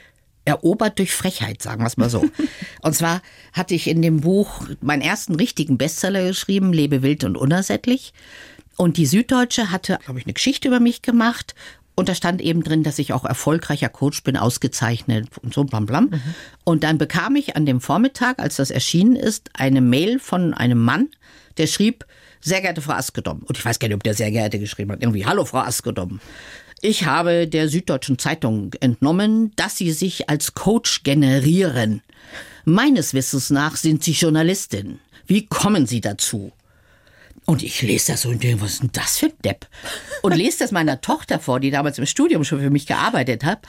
[0.45, 2.23] erobert durch Frechheit, sagen wir es mal so.
[2.81, 3.21] und zwar
[3.53, 8.13] hatte ich in dem Buch meinen ersten richtigen Bestseller geschrieben, Lebe wild und unersättlich.
[8.77, 11.55] Und die Süddeutsche hatte, glaube ich, eine Geschichte über mich gemacht.
[11.95, 15.85] Und da stand eben drin, dass ich auch erfolgreicher Coach bin, ausgezeichnet und so blam
[15.85, 16.05] blam.
[16.05, 16.21] Mhm.
[16.65, 20.83] Und dann bekam ich an dem Vormittag, als das erschienen ist, eine Mail von einem
[20.83, 21.07] Mann,
[21.57, 22.05] der schrieb,
[22.41, 23.39] sehr geehrte Frau Askedom.
[23.39, 25.01] Und ich weiß gar nicht, ob der sehr geehrte geschrieben hat.
[25.01, 26.19] Irgendwie, hallo Frau Askedom.
[26.81, 32.01] Ich habe der Süddeutschen Zeitung entnommen, dass Sie sich als Coach generieren.
[32.65, 34.99] Meines Wissens nach sind Sie Journalistin.
[35.27, 36.51] Wie kommen Sie dazu?
[37.45, 39.67] Und ich lese das so und denke, was ist denn das für ein Depp?
[40.23, 43.59] Und lese das meiner Tochter vor, die damals im Studium schon für mich gearbeitet hat.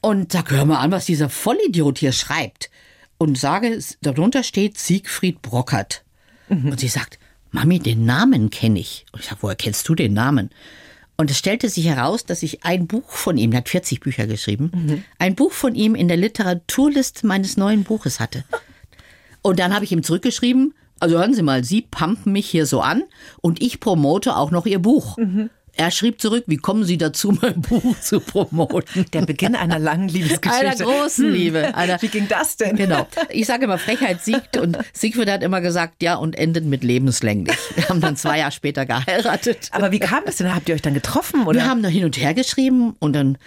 [0.00, 2.70] Und sag, hör mal an, was dieser Vollidiot hier schreibt.
[3.18, 6.02] Und sage, darunter steht Siegfried Brockert.
[6.48, 6.72] Mhm.
[6.72, 7.18] Und sie sagt,
[7.52, 9.06] Mami, den Namen kenne ich.
[9.12, 10.50] Und ich sage, woher kennst du den Namen?
[11.20, 14.26] Und es stellte sich heraus, dass ich ein Buch von ihm, er hat 40 Bücher
[14.26, 15.04] geschrieben, mhm.
[15.18, 18.42] ein Buch von ihm in der Literaturliste meines neuen Buches hatte.
[19.42, 22.80] Und dann habe ich ihm zurückgeschrieben, also hören Sie mal, Sie pumpen mich hier so
[22.80, 23.02] an
[23.42, 25.18] und ich promote auch noch Ihr Buch.
[25.18, 25.50] Mhm.
[25.76, 29.06] Er schrieb zurück, wie kommen Sie dazu, mein Buch zu promoten?
[29.12, 30.66] Der Beginn einer langen Liebesgeschichte.
[30.66, 31.32] Einer großen hm.
[31.32, 31.74] Liebe.
[31.74, 32.76] Einer, wie ging das denn?
[32.76, 33.06] Genau.
[33.28, 37.56] Ich sage immer, Frechheit siegt und Siegfried hat immer gesagt, ja, und endet mit lebenslänglich.
[37.74, 39.68] Wir haben dann zwei Jahre später geheiratet.
[39.72, 40.54] Aber wie kam das denn?
[40.54, 41.46] Habt ihr euch dann getroffen?
[41.46, 41.60] Oder?
[41.60, 43.38] Wir haben da hin und her geschrieben und dann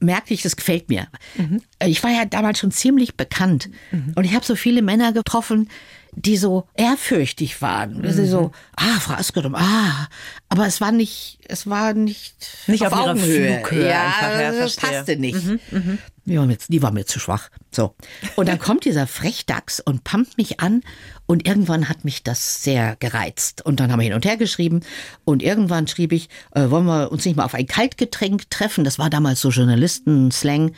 [0.00, 1.08] merkte ich, das gefällt mir.
[1.36, 1.60] Mhm.
[1.84, 4.12] Ich war ja damals schon ziemlich bekannt mhm.
[4.14, 5.68] und ich habe so viele Männer getroffen,
[6.16, 7.98] die so ehrfürchtig waren.
[7.98, 8.12] Mhm.
[8.12, 10.08] Sie so, ah, Frau Askedom, ah.
[10.48, 12.34] Aber es war nicht, es war nicht,
[12.66, 13.60] nicht auf, auf Augenhöhe.
[13.60, 15.44] Flughöhe ja, einfach, ja, das passte nicht.
[15.44, 15.98] Mhm, mh.
[16.26, 17.50] Die, war mir, die war mir zu schwach.
[17.70, 17.94] So.
[18.36, 20.82] Und dann kommt dieser Frechdachs und pumpt mich an
[21.26, 23.64] und irgendwann hat mich das sehr gereizt.
[23.66, 24.80] Und dann haben wir hin und her geschrieben
[25.24, 28.84] und irgendwann schrieb ich, äh, wollen wir uns nicht mal auf ein Kaltgetränk treffen?
[28.84, 30.72] Das war damals so Journalisten-Slang.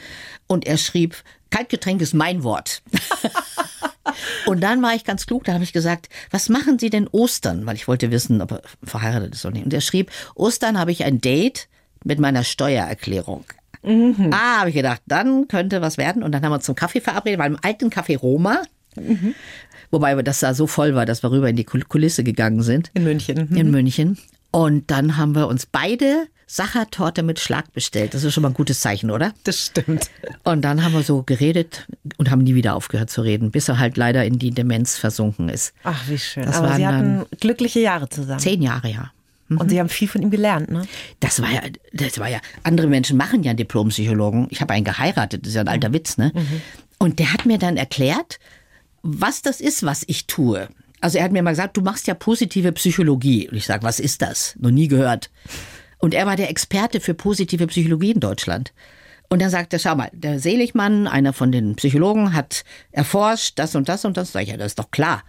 [0.49, 1.17] Und er schrieb,
[1.51, 2.83] Kaltgetränk ist mein Wort.
[4.47, 7.67] Und dann war ich ganz klug, da habe ich gesagt, was machen Sie denn Ostern?
[7.67, 9.65] Weil ich wollte wissen, ob er verheiratet ist oder nicht.
[9.65, 11.69] Und er schrieb, Ostern habe ich ein Date
[12.05, 13.45] mit meiner Steuererklärung.
[13.83, 14.31] Mhm.
[14.33, 16.23] Ah, habe ich gedacht, dann könnte was werden.
[16.23, 18.63] Und dann haben wir uns zum Kaffee verabredet, weil im alten Café Roma,
[18.97, 19.35] mhm.
[19.91, 22.91] wobei das da so voll war, dass wir rüber in die Kulisse gegangen sind.
[22.95, 23.49] In München.
[23.51, 23.57] Mhm.
[23.57, 24.19] In München.
[24.51, 28.15] Und dann haben wir uns beide Sachertorte mit Schlag bestellt.
[28.15, 29.35] Das ist schon mal ein gutes Zeichen, oder?
[29.43, 30.11] Das stimmt.
[30.45, 31.87] Und dann haben wir so geredet
[32.19, 35.49] und haben nie wieder aufgehört zu reden, bis er halt leider in die Demenz versunken
[35.49, 35.75] ist.
[35.83, 36.45] Ach, wie schön.
[36.45, 38.39] Das Aber Sie hatten glückliche Jahre zusammen.
[38.39, 39.11] Zehn Jahre, ja.
[39.49, 39.59] Mhm.
[39.59, 40.87] Und Sie haben viel von ihm gelernt, ne?
[41.19, 44.47] Das war ja, das war ja, andere Menschen machen ja einen Diplompsychologen.
[44.51, 46.31] Ich habe einen geheiratet, das ist ja ein alter Witz, ne?
[46.33, 46.63] Mhm.
[46.99, 48.39] Und der hat mir dann erklärt,
[49.03, 50.69] was das ist, was ich tue.
[51.01, 53.49] Also er hat mir mal gesagt, du machst ja positive Psychologie.
[53.49, 54.57] Und ich sage, was ist das?
[54.59, 55.31] Noch nie gehört.
[55.99, 58.73] Und er war der Experte für positive Psychologie in Deutschland.
[59.29, 63.75] Und dann sagt er, schau mal, der Seligmann, einer von den Psychologen, hat erforscht das
[63.75, 64.31] und das und das.
[64.31, 65.25] Sag ich, ja, das ist doch klar.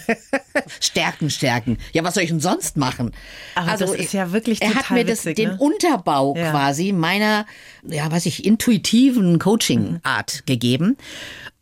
[0.80, 1.78] stärken, stärken.
[1.92, 3.12] Ja, was soll ich denn sonst machen?
[3.54, 5.56] Aber also das ist ja wirklich Er hat mir das, witzig, den ne?
[5.58, 6.50] Unterbau Ja.
[6.50, 7.46] quasi meiner,
[7.84, 10.98] ja, weiß ich, intuitiven Coaching-Art gegeben.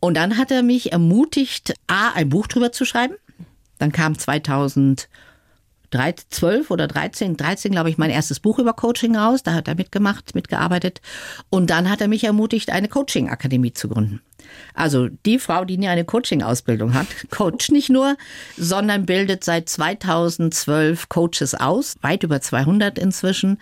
[0.01, 3.15] Und dann hat er mich ermutigt, A, ein Buch drüber zu schreiben.
[3.77, 5.07] Dann kam 2000
[5.91, 9.43] 12 oder 13, 13 glaube ich, mein erstes Buch über Coaching raus.
[9.43, 11.01] Da hat er mitgemacht, mitgearbeitet.
[11.49, 14.21] Und dann hat er mich ermutigt, eine Coaching-Akademie zu gründen.
[14.73, 18.17] Also die Frau, die eine Coaching-Ausbildung hat, coacht nicht nur,
[18.57, 23.59] sondern bildet seit 2012 Coaches aus, weit über 200 inzwischen,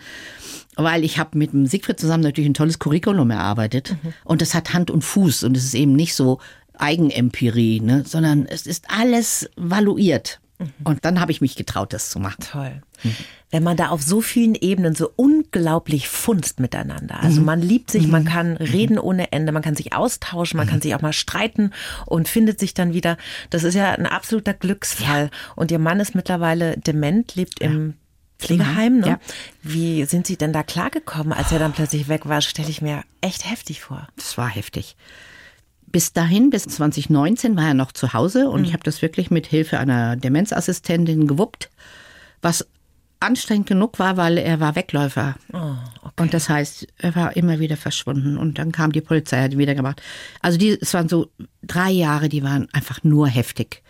[0.76, 4.72] weil ich habe mit dem Siegfried zusammen natürlich ein tolles Curriculum erarbeitet und das hat
[4.72, 6.38] Hand und Fuß und es ist eben nicht so
[6.78, 10.40] Eigenempirie, ne, sondern es ist alles valuiert.
[10.84, 12.44] Und dann habe ich mich getraut, das zu machen.
[12.50, 12.82] Toll.
[13.50, 17.20] Wenn man da auf so vielen Ebenen so unglaublich funzt miteinander.
[17.20, 20.80] Also man liebt sich, man kann reden ohne Ende, man kann sich austauschen, man kann
[20.80, 21.72] sich auch mal streiten
[22.06, 23.16] und findet sich dann wieder.
[23.48, 25.30] Das ist ja ein absoluter Glücksfall.
[25.56, 27.94] Und ihr Mann ist mittlerweile dement, lebt im
[28.38, 29.00] Pflegeheim.
[29.00, 29.06] Ne?
[29.06, 29.20] Ja.
[29.62, 32.40] Wie sind Sie denn da klargekommen, als er dann plötzlich weg war?
[32.40, 34.08] Stelle ich mir echt heftig vor.
[34.16, 34.96] Das war heftig.
[35.92, 39.46] Bis dahin, bis 2019, war er noch zu Hause und ich habe das wirklich mit
[39.46, 41.70] Hilfe einer Demenzassistentin gewuppt,
[42.42, 42.66] was
[43.20, 45.34] anstrengend genug war, weil er war Wegläufer.
[46.16, 49.58] Und das heißt, er war immer wieder verschwunden und dann kam die Polizei, hat ihn
[49.58, 50.00] wieder gemacht.
[50.40, 51.30] Also die, es waren so
[51.62, 53.82] drei Jahre, die waren einfach nur heftig.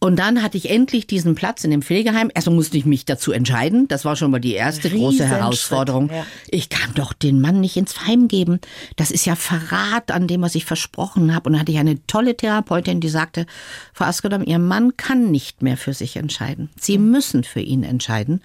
[0.00, 2.30] Und dann hatte ich endlich diesen Platz in dem Pflegeheim.
[2.32, 3.88] Erstmal musste ich mich dazu entscheiden.
[3.88, 6.08] Das war schon mal die erste große Herausforderung.
[6.10, 6.24] ja.
[6.46, 8.60] Ich kann doch den Mann nicht ins Heim geben.
[8.94, 11.48] Das ist ja Verrat an dem, was ich versprochen habe.
[11.48, 13.44] Und dann hatte ich eine tolle Therapeutin, die sagte,
[13.92, 16.70] Frau Askedam, Ihr Mann kann nicht mehr für sich entscheiden.
[16.78, 18.40] Sie müssen für ihn entscheiden.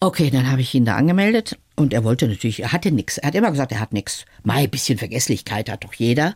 [0.00, 3.18] Okay, dann habe ich ihn da angemeldet und er wollte natürlich, er hatte nichts.
[3.18, 4.24] Er hat immer gesagt, er hat nichts.
[4.42, 6.34] Mai, bisschen Vergesslichkeit hat doch jeder.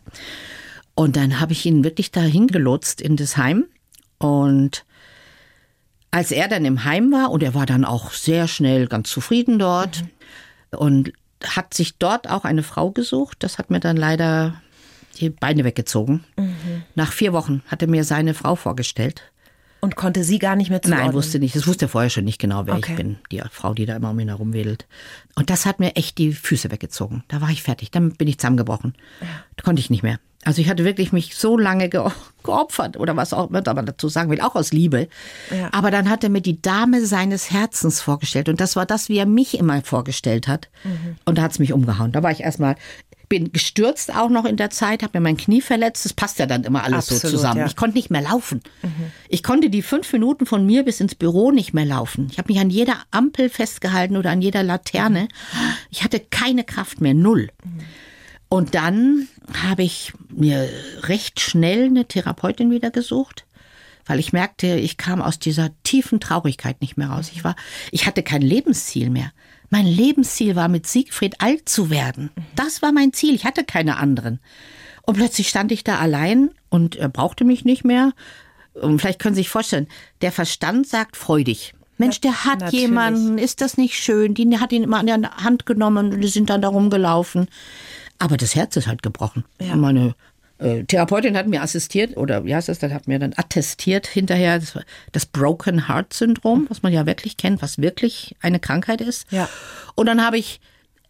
[0.94, 3.64] Und dann habe ich ihn wirklich dahin gelotst in das Heim.
[4.18, 4.84] Und
[6.10, 9.58] als er dann im Heim war, und er war dann auch sehr schnell ganz zufrieden
[9.58, 10.04] dort
[10.70, 11.12] und
[11.44, 14.60] hat sich dort auch eine Frau gesucht, das hat mir dann leider
[15.20, 16.24] die Beine weggezogen.
[16.94, 19.22] Nach vier Wochen hat er mir seine Frau vorgestellt.
[19.80, 21.06] Und konnte sie gar nicht mehr zuordnen?
[21.06, 21.54] Nein, wusste nicht.
[21.54, 22.92] Das wusste er vorher schon nicht genau, wer Okay.
[22.92, 23.18] ich bin.
[23.30, 24.86] Die Frau, die da immer um ihn herumwedelt.
[25.36, 27.22] Und das hat mir echt die Füße weggezogen.
[27.28, 27.92] Da war ich fertig.
[27.92, 28.94] Dann bin ich zusammengebrochen.
[29.56, 30.18] Da konnte ich nicht mehr.
[30.44, 32.02] Also ich hatte wirklich mich so lange ge
[32.44, 35.08] geopfert oder was auch immer man dazu sagen will, auch aus Liebe.
[35.50, 35.68] Ja.
[35.72, 39.18] Aber dann hat er mir die Dame seines Herzens vorgestellt und das war das, wie
[39.18, 40.68] er mich immer vorgestellt hat.
[41.24, 42.12] Und da hat es mich umgehauen.
[42.12, 42.76] Da war ich erstmal,
[43.28, 46.04] bin gestürzt auch noch in der Zeit, habe mir mein Knie verletzt.
[46.06, 47.60] Das passt ja dann immer alles so Absolut, zusammen.
[47.60, 47.66] ja.
[47.66, 48.62] Ich konnte nicht mehr laufen.
[49.28, 52.28] Ich konnte die fünf Minuten von mir bis ins Büro nicht mehr laufen.
[52.30, 55.28] Ich habe mich an jeder Ampel festgehalten oder an jeder Laterne.
[55.90, 57.48] Ich hatte keine Kraft mehr, null.
[58.48, 59.28] Und dann
[59.62, 60.68] habe ich mir
[61.02, 63.44] recht schnell eine Therapeutin wieder gesucht,
[64.06, 67.30] weil ich merkte, ich kam aus dieser tiefen Traurigkeit nicht mehr raus.
[67.34, 67.56] Ich war,
[67.90, 69.32] ich hatte kein Lebensziel mehr.
[69.70, 72.30] Mein Lebensziel war, mit Siegfried alt zu werden.
[72.56, 73.34] Das war mein Ziel.
[73.34, 74.40] Ich hatte keine anderen.
[75.02, 78.12] Und plötzlich stand ich da allein und er brauchte mich nicht mehr.
[78.74, 79.88] Und vielleicht können Sie sich vorstellen,
[80.22, 81.74] der Verstand sagt freudig.
[81.98, 82.82] Mensch, der hat natürlich.
[82.82, 84.34] jemanden, ist das nicht schön?
[84.34, 87.48] Die hat ihn immer an der Hand genommen und die sind dann da rumgelaufen.
[88.18, 89.44] Aber das Herz ist halt gebrochen.
[89.60, 89.76] Ja.
[89.76, 90.14] Meine
[90.58, 94.58] äh, Therapeutin hat mir assistiert, oder wie heißt das, das hat mir dann attestiert hinterher,
[94.58, 94.78] das,
[95.12, 99.30] das Broken Heart Syndrom, was man ja wirklich kennt, was wirklich eine Krankheit ist.
[99.30, 99.48] Ja.
[99.94, 100.60] Und dann habe ich,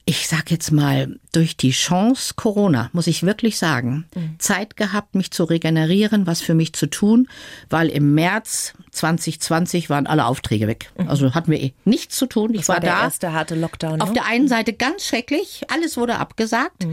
[0.08, 4.06] ich sag jetzt mal, durch die Chance Corona, muss ich wirklich sagen,
[4.38, 7.28] Zeit gehabt, mich zu regenerieren, was für mich zu tun,
[7.68, 10.90] weil im März 2020 waren alle Aufträge weg.
[11.06, 12.54] Also hatten wir eh nichts zu tun.
[12.54, 13.02] Ich Das war war der da.
[13.02, 14.00] erste harte Lockdown.
[14.00, 14.14] Auf ne?
[14.14, 16.86] der einen Seite ganz schrecklich, alles wurde abgesagt.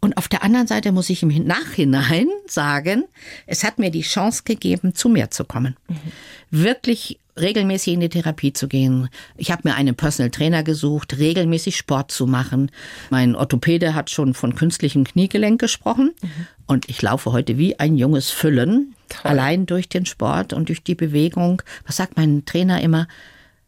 [0.00, 3.02] Und auf der anderen Seite muss ich im Nachhinein sagen,
[3.46, 5.76] es hat mir die Chance gegeben, zu mir zu kommen.
[6.52, 9.08] Wirklich regelmäßig in die Therapie zu gehen.
[9.36, 12.70] Ich habe mir einen Personal Trainer gesucht, regelmäßig Sport zu machen.
[13.10, 16.12] Mein Orthopäde hat schon von künstlichem Kniegelenk gesprochen.
[16.22, 16.46] Mhm.
[16.66, 19.30] Und ich laufe heute wie ein junges Füllen, Toll.
[19.30, 21.62] allein durch den Sport und durch die Bewegung.
[21.86, 23.08] Was sagt mein Trainer immer?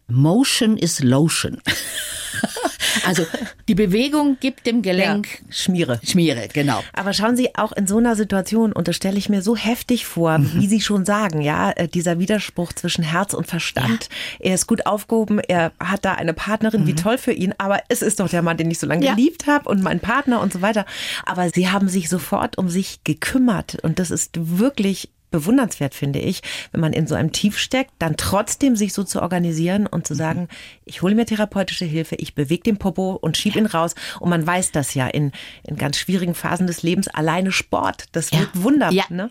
[0.09, 1.61] Motion is Lotion.
[3.07, 3.27] also
[3.69, 6.01] die Bewegung gibt dem Gelenk ja, Schmiere.
[6.05, 6.83] Schmiere, genau.
[6.93, 10.07] Aber schauen Sie auch in so einer Situation, und das stelle ich mir so heftig
[10.07, 10.51] vor, mhm.
[10.55, 14.09] wie Sie schon sagen, ja, äh, dieser Widerspruch zwischen Herz und Verstand.
[14.41, 14.51] Ja.
[14.51, 16.87] Er ist gut aufgehoben, er hat da eine Partnerin, mhm.
[16.87, 19.15] wie toll für ihn, aber es ist doch der Mann, den ich so lange ja.
[19.15, 20.87] geliebt habe und mein Partner und so weiter.
[21.25, 26.43] Aber Sie haben sich sofort um sich gekümmert und das ist wirklich bewundernswert, finde ich,
[26.71, 30.15] wenn man in so einem Tief steckt, dann trotzdem sich so zu organisieren und zu
[30.15, 30.49] sagen,
[30.85, 33.95] ich hole mir therapeutische Hilfe, ich bewege den Popo und schiebe ihn raus.
[34.21, 35.33] Und man weiß das ja in,
[35.65, 37.09] in ganz schwierigen Phasen des Lebens.
[37.09, 38.63] Alleine Sport, das wird ja.
[38.63, 38.93] Wunder.
[38.93, 39.05] Ja.
[39.09, 39.31] Ne?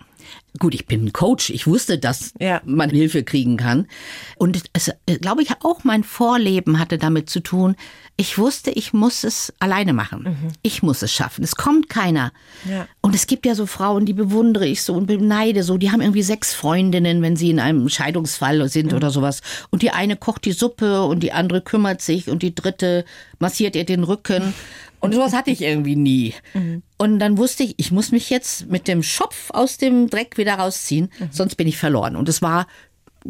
[0.60, 1.50] Gut, ich bin ein Coach.
[1.50, 2.62] Ich wusste, dass ja.
[2.66, 3.88] man Hilfe kriegen kann.
[4.36, 7.76] Und es, äh, glaube ich, auch mein Vorleben hatte damit zu tun.
[8.18, 10.24] Ich wusste, ich muss es alleine machen.
[10.24, 10.52] Mhm.
[10.62, 11.44] Ich muss es schaffen.
[11.44, 12.34] Es kommt keiner.
[12.70, 12.88] Ja.
[13.02, 15.78] Und es gibt ja so Frauen, die bewundere ich so und beneide so.
[15.78, 18.98] Die haben irgendwie sechs Freundinnen, wenn sie in einem Scheidungsfall sind mhm.
[18.98, 19.42] oder sowas.
[19.70, 23.06] Und die eine kocht die Suppe und die andere kümmert sich und die dritte
[23.40, 24.54] massiert ihr den Rücken.
[25.02, 26.36] Und sowas hatte ich irgendwie nie.
[26.54, 26.84] Mhm.
[27.02, 30.54] Und dann wusste ich, ich muss mich jetzt mit dem Schopf aus dem Dreck wieder
[30.54, 31.30] rausziehen, mhm.
[31.32, 32.16] sonst bin ich verloren.
[32.16, 32.68] Und es war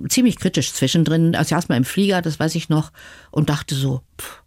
[0.10, 1.38] ziemlich kritisch zwischendrin.
[1.38, 2.92] Also erstmal im Flieger, das weiß ich noch,
[3.32, 4.44] und dachte so, pff,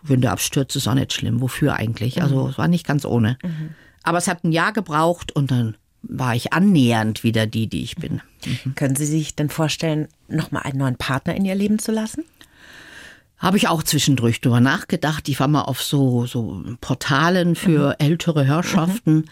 [0.00, 1.42] wenn der abstürzt, ist auch nicht schlimm.
[1.42, 2.22] Wofür eigentlich?
[2.22, 2.50] Also mhm.
[2.52, 3.36] es war nicht ganz ohne.
[3.42, 3.74] Mhm.
[4.02, 7.96] Aber es hat ein Jahr gebraucht und dann war ich annähernd wieder die, die ich
[7.96, 8.22] bin.
[8.76, 12.24] Können Sie sich denn vorstellen, nochmal einen neuen Partner in Ihr Leben zu lassen?
[13.44, 15.28] Habe ich auch zwischendurch drüber nachgedacht.
[15.28, 17.94] Ich war mal auf so, so Portalen für mhm.
[17.98, 19.24] ältere Herrschaften mhm.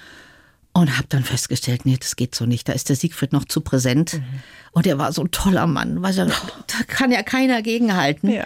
[0.74, 2.68] und habe dann festgestellt, nee, das geht so nicht.
[2.68, 4.14] Da ist der Siegfried noch zu präsent.
[4.14, 4.24] Mhm.
[4.72, 6.02] Und er war so ein toller Mann.
[6.02, 8.30] Weißt du, da kann ja keiner gegenhalten.
[8.30, 8.44] Ja.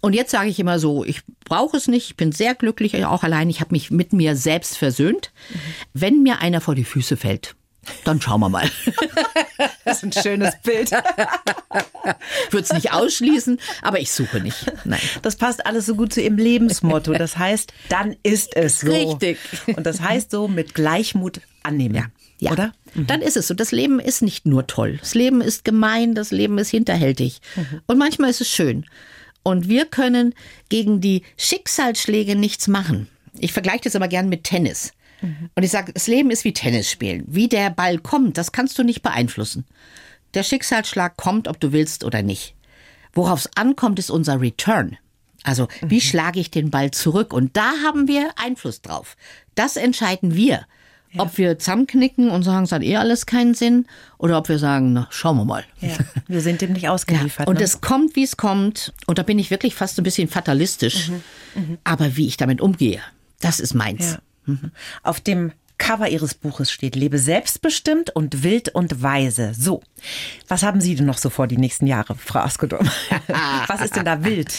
[0.00, 3.22] Und jetzt sage ich immer so, ich brauche es nicht, ich bin sehr glücklich, auch
[3.22, 5.30] allein, ich habe mich mit mir selbst versöhnt.
[5.48, 5.58] Mhm.
[5.92, 7.54] Wenn mir einer vor die Füße fällt,
[8.02, 8.68] dann schauen wir mal.
[9.84, 10.90] Das ist ein schönes Bild.
[12.50, 14.72] Würde es nicht ausschließen, aber ich suche nicht.
[14.84, 15.00] Nein.
[15.22, 17.12] Das passt alles so gut zu Ihrem Lebensmotto.
[17.24, 18.90] Das heißt, dann ist es so.
[18.90, 19.38] Richtig.
[19.76, 21.94] Und das heißt so mit Gleichmut annehmen.
[21.94, 22.06] Ja.
[22.38, 22.72] Ja, oder?
[22.94, 23.06] Mhm.
[23.06, 23.54] Dann ist es so.
[23.54, 24.98] Das Leben ist nicht nur toll.
[25.00, 27.40] Das Leben ist gemein, das Leben ist hinterhältig.
[27.56, 27.80] Mhm.
[27.86, 28.84] Und manchmal ist es schön.
[29.42, 30.34] Und wir können
[30.68, 33.08] gegen die Schicksalsschläge nichts machen.
[33.38, 34.92] Ich vergleiche das aber gern mit Tennis.
[35.54, 37.24] Und ich sage, das Leben ist wie Tennis spielen.
[37.26, 39.64] Wie der Ball kommt, das kannst du nicht beeinflussen.
[40.34, 42.54] Der Schicksalsschlag kommt, ob du willst oder nicht.
[43.12, 44.98] Worauf es ankommt, ist unser Return.
[45.44, 46.00] Also, wie mhm.
[46.00, 47.32] schlage ich den Ball zurück?
[47.32, 49.16] Und da haben wir Einfluss drauf.
[49.54, 50.66] Das entscheiden wir.
[51.12, 51.22] Ja.
[51.22, 53.86] Ob wir zusammenknicken und sagen, es hat eh alles keinen Sinn,
[54.18, 55.64] oder ob wir sagen, na, schauen wir mal.
[55.80, 55.96] Ja,
[56.26, 57.46] wir sind dem nicht ausgeliefert.
[57.46, 57.64] Ja, und ne?
[57.64, 58.92] es kommt, wie es kommt.
[59.06, 61.10] Und da bin ich wirklich fast ein bisschen fatalistisch.
[61.10, 61.22] Mhm.
[61.54, 61.78] Mhm.
[61.84, 63.00] Aber wie ich damit umgehe,
[63.40, 64.18] das ist meins.
[64.46, 64.70] Mhm.
[65.02, 69.52] Auf dem Cover Ihres Buches steht, lebe selbstbestimmt und wild und weise.
[69.58, 69.82] So,
[70.48, 72.88] was haben Sie denn noch so vor die nächsten Jahre, Frau Askodom?
[73.66, 74.54] was ist denn da wild?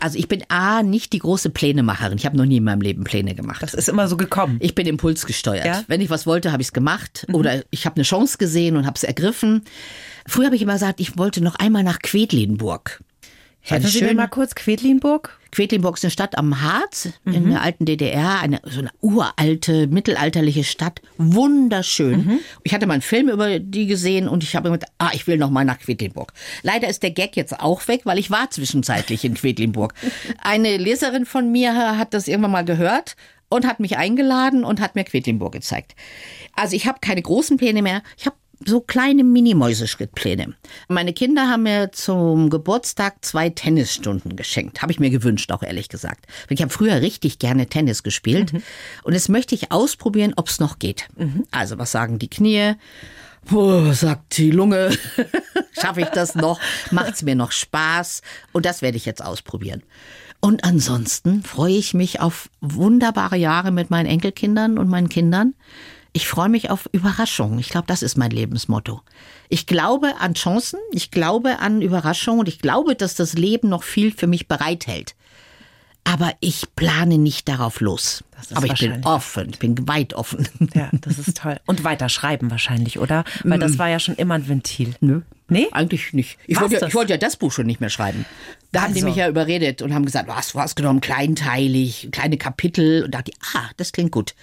[0.00, 2.18] Also ich bin A, nicht die große Plänemacherin.
[2.18, 3.62] Ich habe noch nie in meinem Leben Pläne gemacht.
[3.62, 4.56] Das ist immer so gekommen.
[4.60, 5.64] Ich bin impulsgesteuert.
[5.64, 5.84] Ja?
[5.86, 7.24] Wenn ich was wollte, habe ich es gemacht.
[7.28, 7.34] Mhm.
[7.36, 9.62] Oder ich habe eine Chance gesehen und habe es ergriffen.
[10.26, 13.00] Früher habe ich immer gesagt, ich wollte noch einmal nach Quedlinburg.
[13.60, 15.38] Helfen Sie mir mal kurz, Quedlinburg?
[15.52, 17.34] Quedlinburg ist eine Stadt am Harz mhm.
[17.34, 22.24] in der alten DDR, eine so eine uralte, mittelalterliche Stadt, wunderschön.
[22.24, 22.38] Mhm.
[22.64, 25.36] Ich hatte mal einen Film über die gesehen und ich habe gedacht, ah, ich will
[25.36, 26.32] noch mal nach Quedlinburg.
[26.62, 29.94] Leider ist der Gag jetzt auch weg, weil ich war zwischenzeitlich in Quedlinburg.
[30.42, 33.14] Eine Leserin von mir hat das irgendwann mal gehört
[33.50, 35.94] und hat mich eingeladen und hat mir Quedlinburg gezeigt.
[36.54, 38.02] Also ich habe keine großen Pläne mehr.
[38.16, 38.36] Ich habe
[38.66, 40.54] so kleine Mini-Mäuseschrittpläne.
[40.88, 44.82] Meine Kinder haben mir zum Geburtstag zwei Tennisstunden geschenkt.
[44.82, 46.26] Habe ich mir gewünscht, auch ehrlich gesagt.
[46.48, 48.52] Ich habe früher richtig gerne Tennis gespielt.
[48.52, 48.62] Mhm.
[49.04, 51.08] Und jetzt möchte ich ausprobieren, ob es noch geht.
[51.16, 51.44] Mhm.
[51.50, 52.74] Also, was sagen die Knie?
[53.50, 54.96] Oh, sagt die Lunge,
[55.72, 56.60] schaffe ich das noch?
[56.90, 58.22] Macht es mir noch Spaß?
[58.52, 59.82] Und das werde ich jetzt ausprobieren.
[60.40, 65.54] Und ansonsten freue ich mich auf wunderbare Jahre mit meinen Enkelkindern und meinen Kindern.
[66.14, 67.58] Ich freue mich auf Überraschungen.
[67.58, 69.00] Ich glaube, das ist mein Lebensmotto.
[69.48, 73.82] Ich glaube an Chancen, ich glaube an Überraschungen und ich glaube, dass das Leben noch
[73.82, 75.14] viel für mich bereithält.
[76.04, 78.24] Aber ich plane nicht darauf los.
[78.54, 80.48] Aber ich bin offen, ich bin weit offen.
[80.74, 81.60] Ja, das ist toll.
[81.66, 83.24] Und weiter schreiben wahrscheinlich, oder?
[83.44, 83.78] Weil das mm.
[83.78, 84.94] war ja schon immer ein Ventil.
[85.00, 85.20] Nö.
[85.48, 85.68] Nee?
[85.70, 86.38] Eigentlich nicht.
[86.46, 88.24] Ich wollte, ja, ich wollte ja das Buch schon nicht mehr schreiben.
[88.72, 88.86] Da also.
[88.86, 89.08] haben die also.
[89.08, 93.04] mich ja überredet und haben gesagt, was, du hast genommen, kleinteilig, kleine Kapitel.
[93.04, 94.34] Und dachte ich, ah, das klingt gut.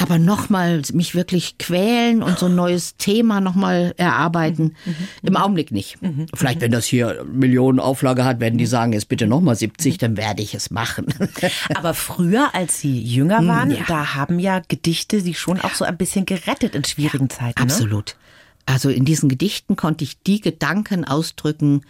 [0.00, 4.74] Aber nochmal mich wirklich quälen und so ein neues Thema nochmal erarbeiten.
[4.84, 4.94] Mhm.
[5.22, 6.00] Im Augenblick nicht.
[6.00, 6.26] Mhm.
[6.34, 10.16] Vielleicht, wenn das hier Millionen Auflage hat, werden die sagen, jetzt bitte nochmal 70, dann
[10.16, 11.06] werde ich es machen.
[11.74, 13.84] Aber früher, als Sie jünger waren, ja.
[13.88, 17.60] da haben ja Gedichte Sie schon auch so ein bisschen gerettet in schwierigen Zeiten.
[17.60, 17.64] Ne?
[17.64, 18.16] Absolut.
[18.64, 21.82] Also in diesen Gedichten konnte ich die Gedanken ausdrücken,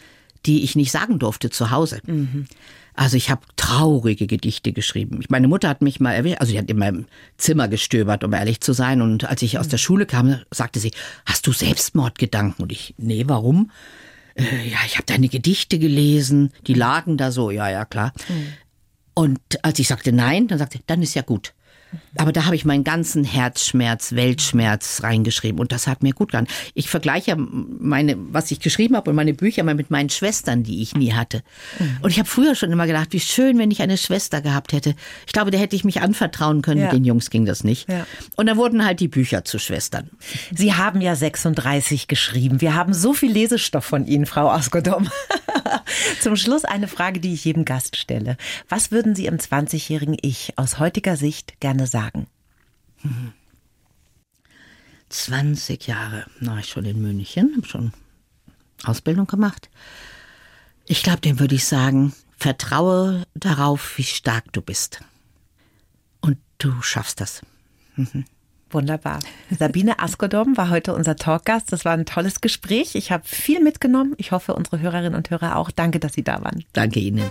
[0.47, 2.01] die ich nicht sagen durfte zu Hause.
[2.07, 2.47] Mhm.
[3.01, 5.25] Also ich habe traurige Gedichte geschrieben.
[5.31, 7.07] Meine Mutter hat mich mal erwähnt, also sie hat in meinem
[7.39, 9.01] Zimmer gestöbert, um ehrlich zu sein.
[9.01, 10.91] Und als ich aus der Schule kam, sagte sie,
[11.25, 12.63] hast du Selbstmordgedanken?
[12.63, 13.71] Und ich, nee, warum?
[14.35, 18.13] Äh, ja, ich habe deine Gedichte gelesen, die lagen da so, ja, ja, klar.
[18.29, 18.53] Mhm.
[19.15, 21.55] Und als ich sagte nein, dann sagte sie, dann ist ja gut.
[22.17, 26.47] Aber da habe ich meinen ganzen Herzschmerz, Weltschmerz reingeschrieben und das hat mir gut getan.
[26.75, 30.83] Ich vergleiche meine, was ich geschrieben habe und meine Bücher mal mit meinen Schwestern, die
[30.83, 31.43] ich nie hatte.
[31.79, 31.99] Mhm.
[32.03, 34.95] Und ich habe früher schon immer gedacht, wie schön, wenn ich eine Schwester gehabt hätte.
[35.27, 36.81] Ich glaube, der hätte ich mich anvertrauen können.
[36.81, 36.87] Ja.
[36.87, 37.89] Mit den Jungs ging das nicht.
[37.89, 38.07] Ja.
[38.37, 40.11] Und dann wurden halt die Bücher zu Schwestern.
[40.53, 42.61] Sie haben ja 36 geschrieben.
[42.61, 45.09] Wir haben so viel Lesestoff von Ihnen, Frau Askodom.
[46.21, 48.37] Zum Schluss eine Frage, die ich jedem Gast stelle.
[48.69, 52.27] Was würden Sie im 20-jährigen Ich aus heutiger Sicht gerne sagen?
[55.09, 57.93] 20 Jahre war ich schon in München, habe schon
[58.85, 59.69] Ausbildung gemacht.
[60.87, 65.03] Ich glaube, dem würde ich sagen, vertraue darauf, wie stark du bist.
[66.21, 67.43] Und du schaffst das.
[67.97, 68.25] Mhm.
[68.71, 69.19] Wunderbar.
[69.59, 71.73] Sabine Askodom war heute unser Talkgast.
[71.73, 72.95] Das war ein tolles Gespräch.
[72.95, 74.15] Ich habe viel mitgenommen.
[74.17, 75.73] Ich hoffe, unsere Hörerinnen und Hörer auch.
[75.73, 76.65] Danke, dass Sie da waren.
[76.73, 77.31] Danke Ihnen.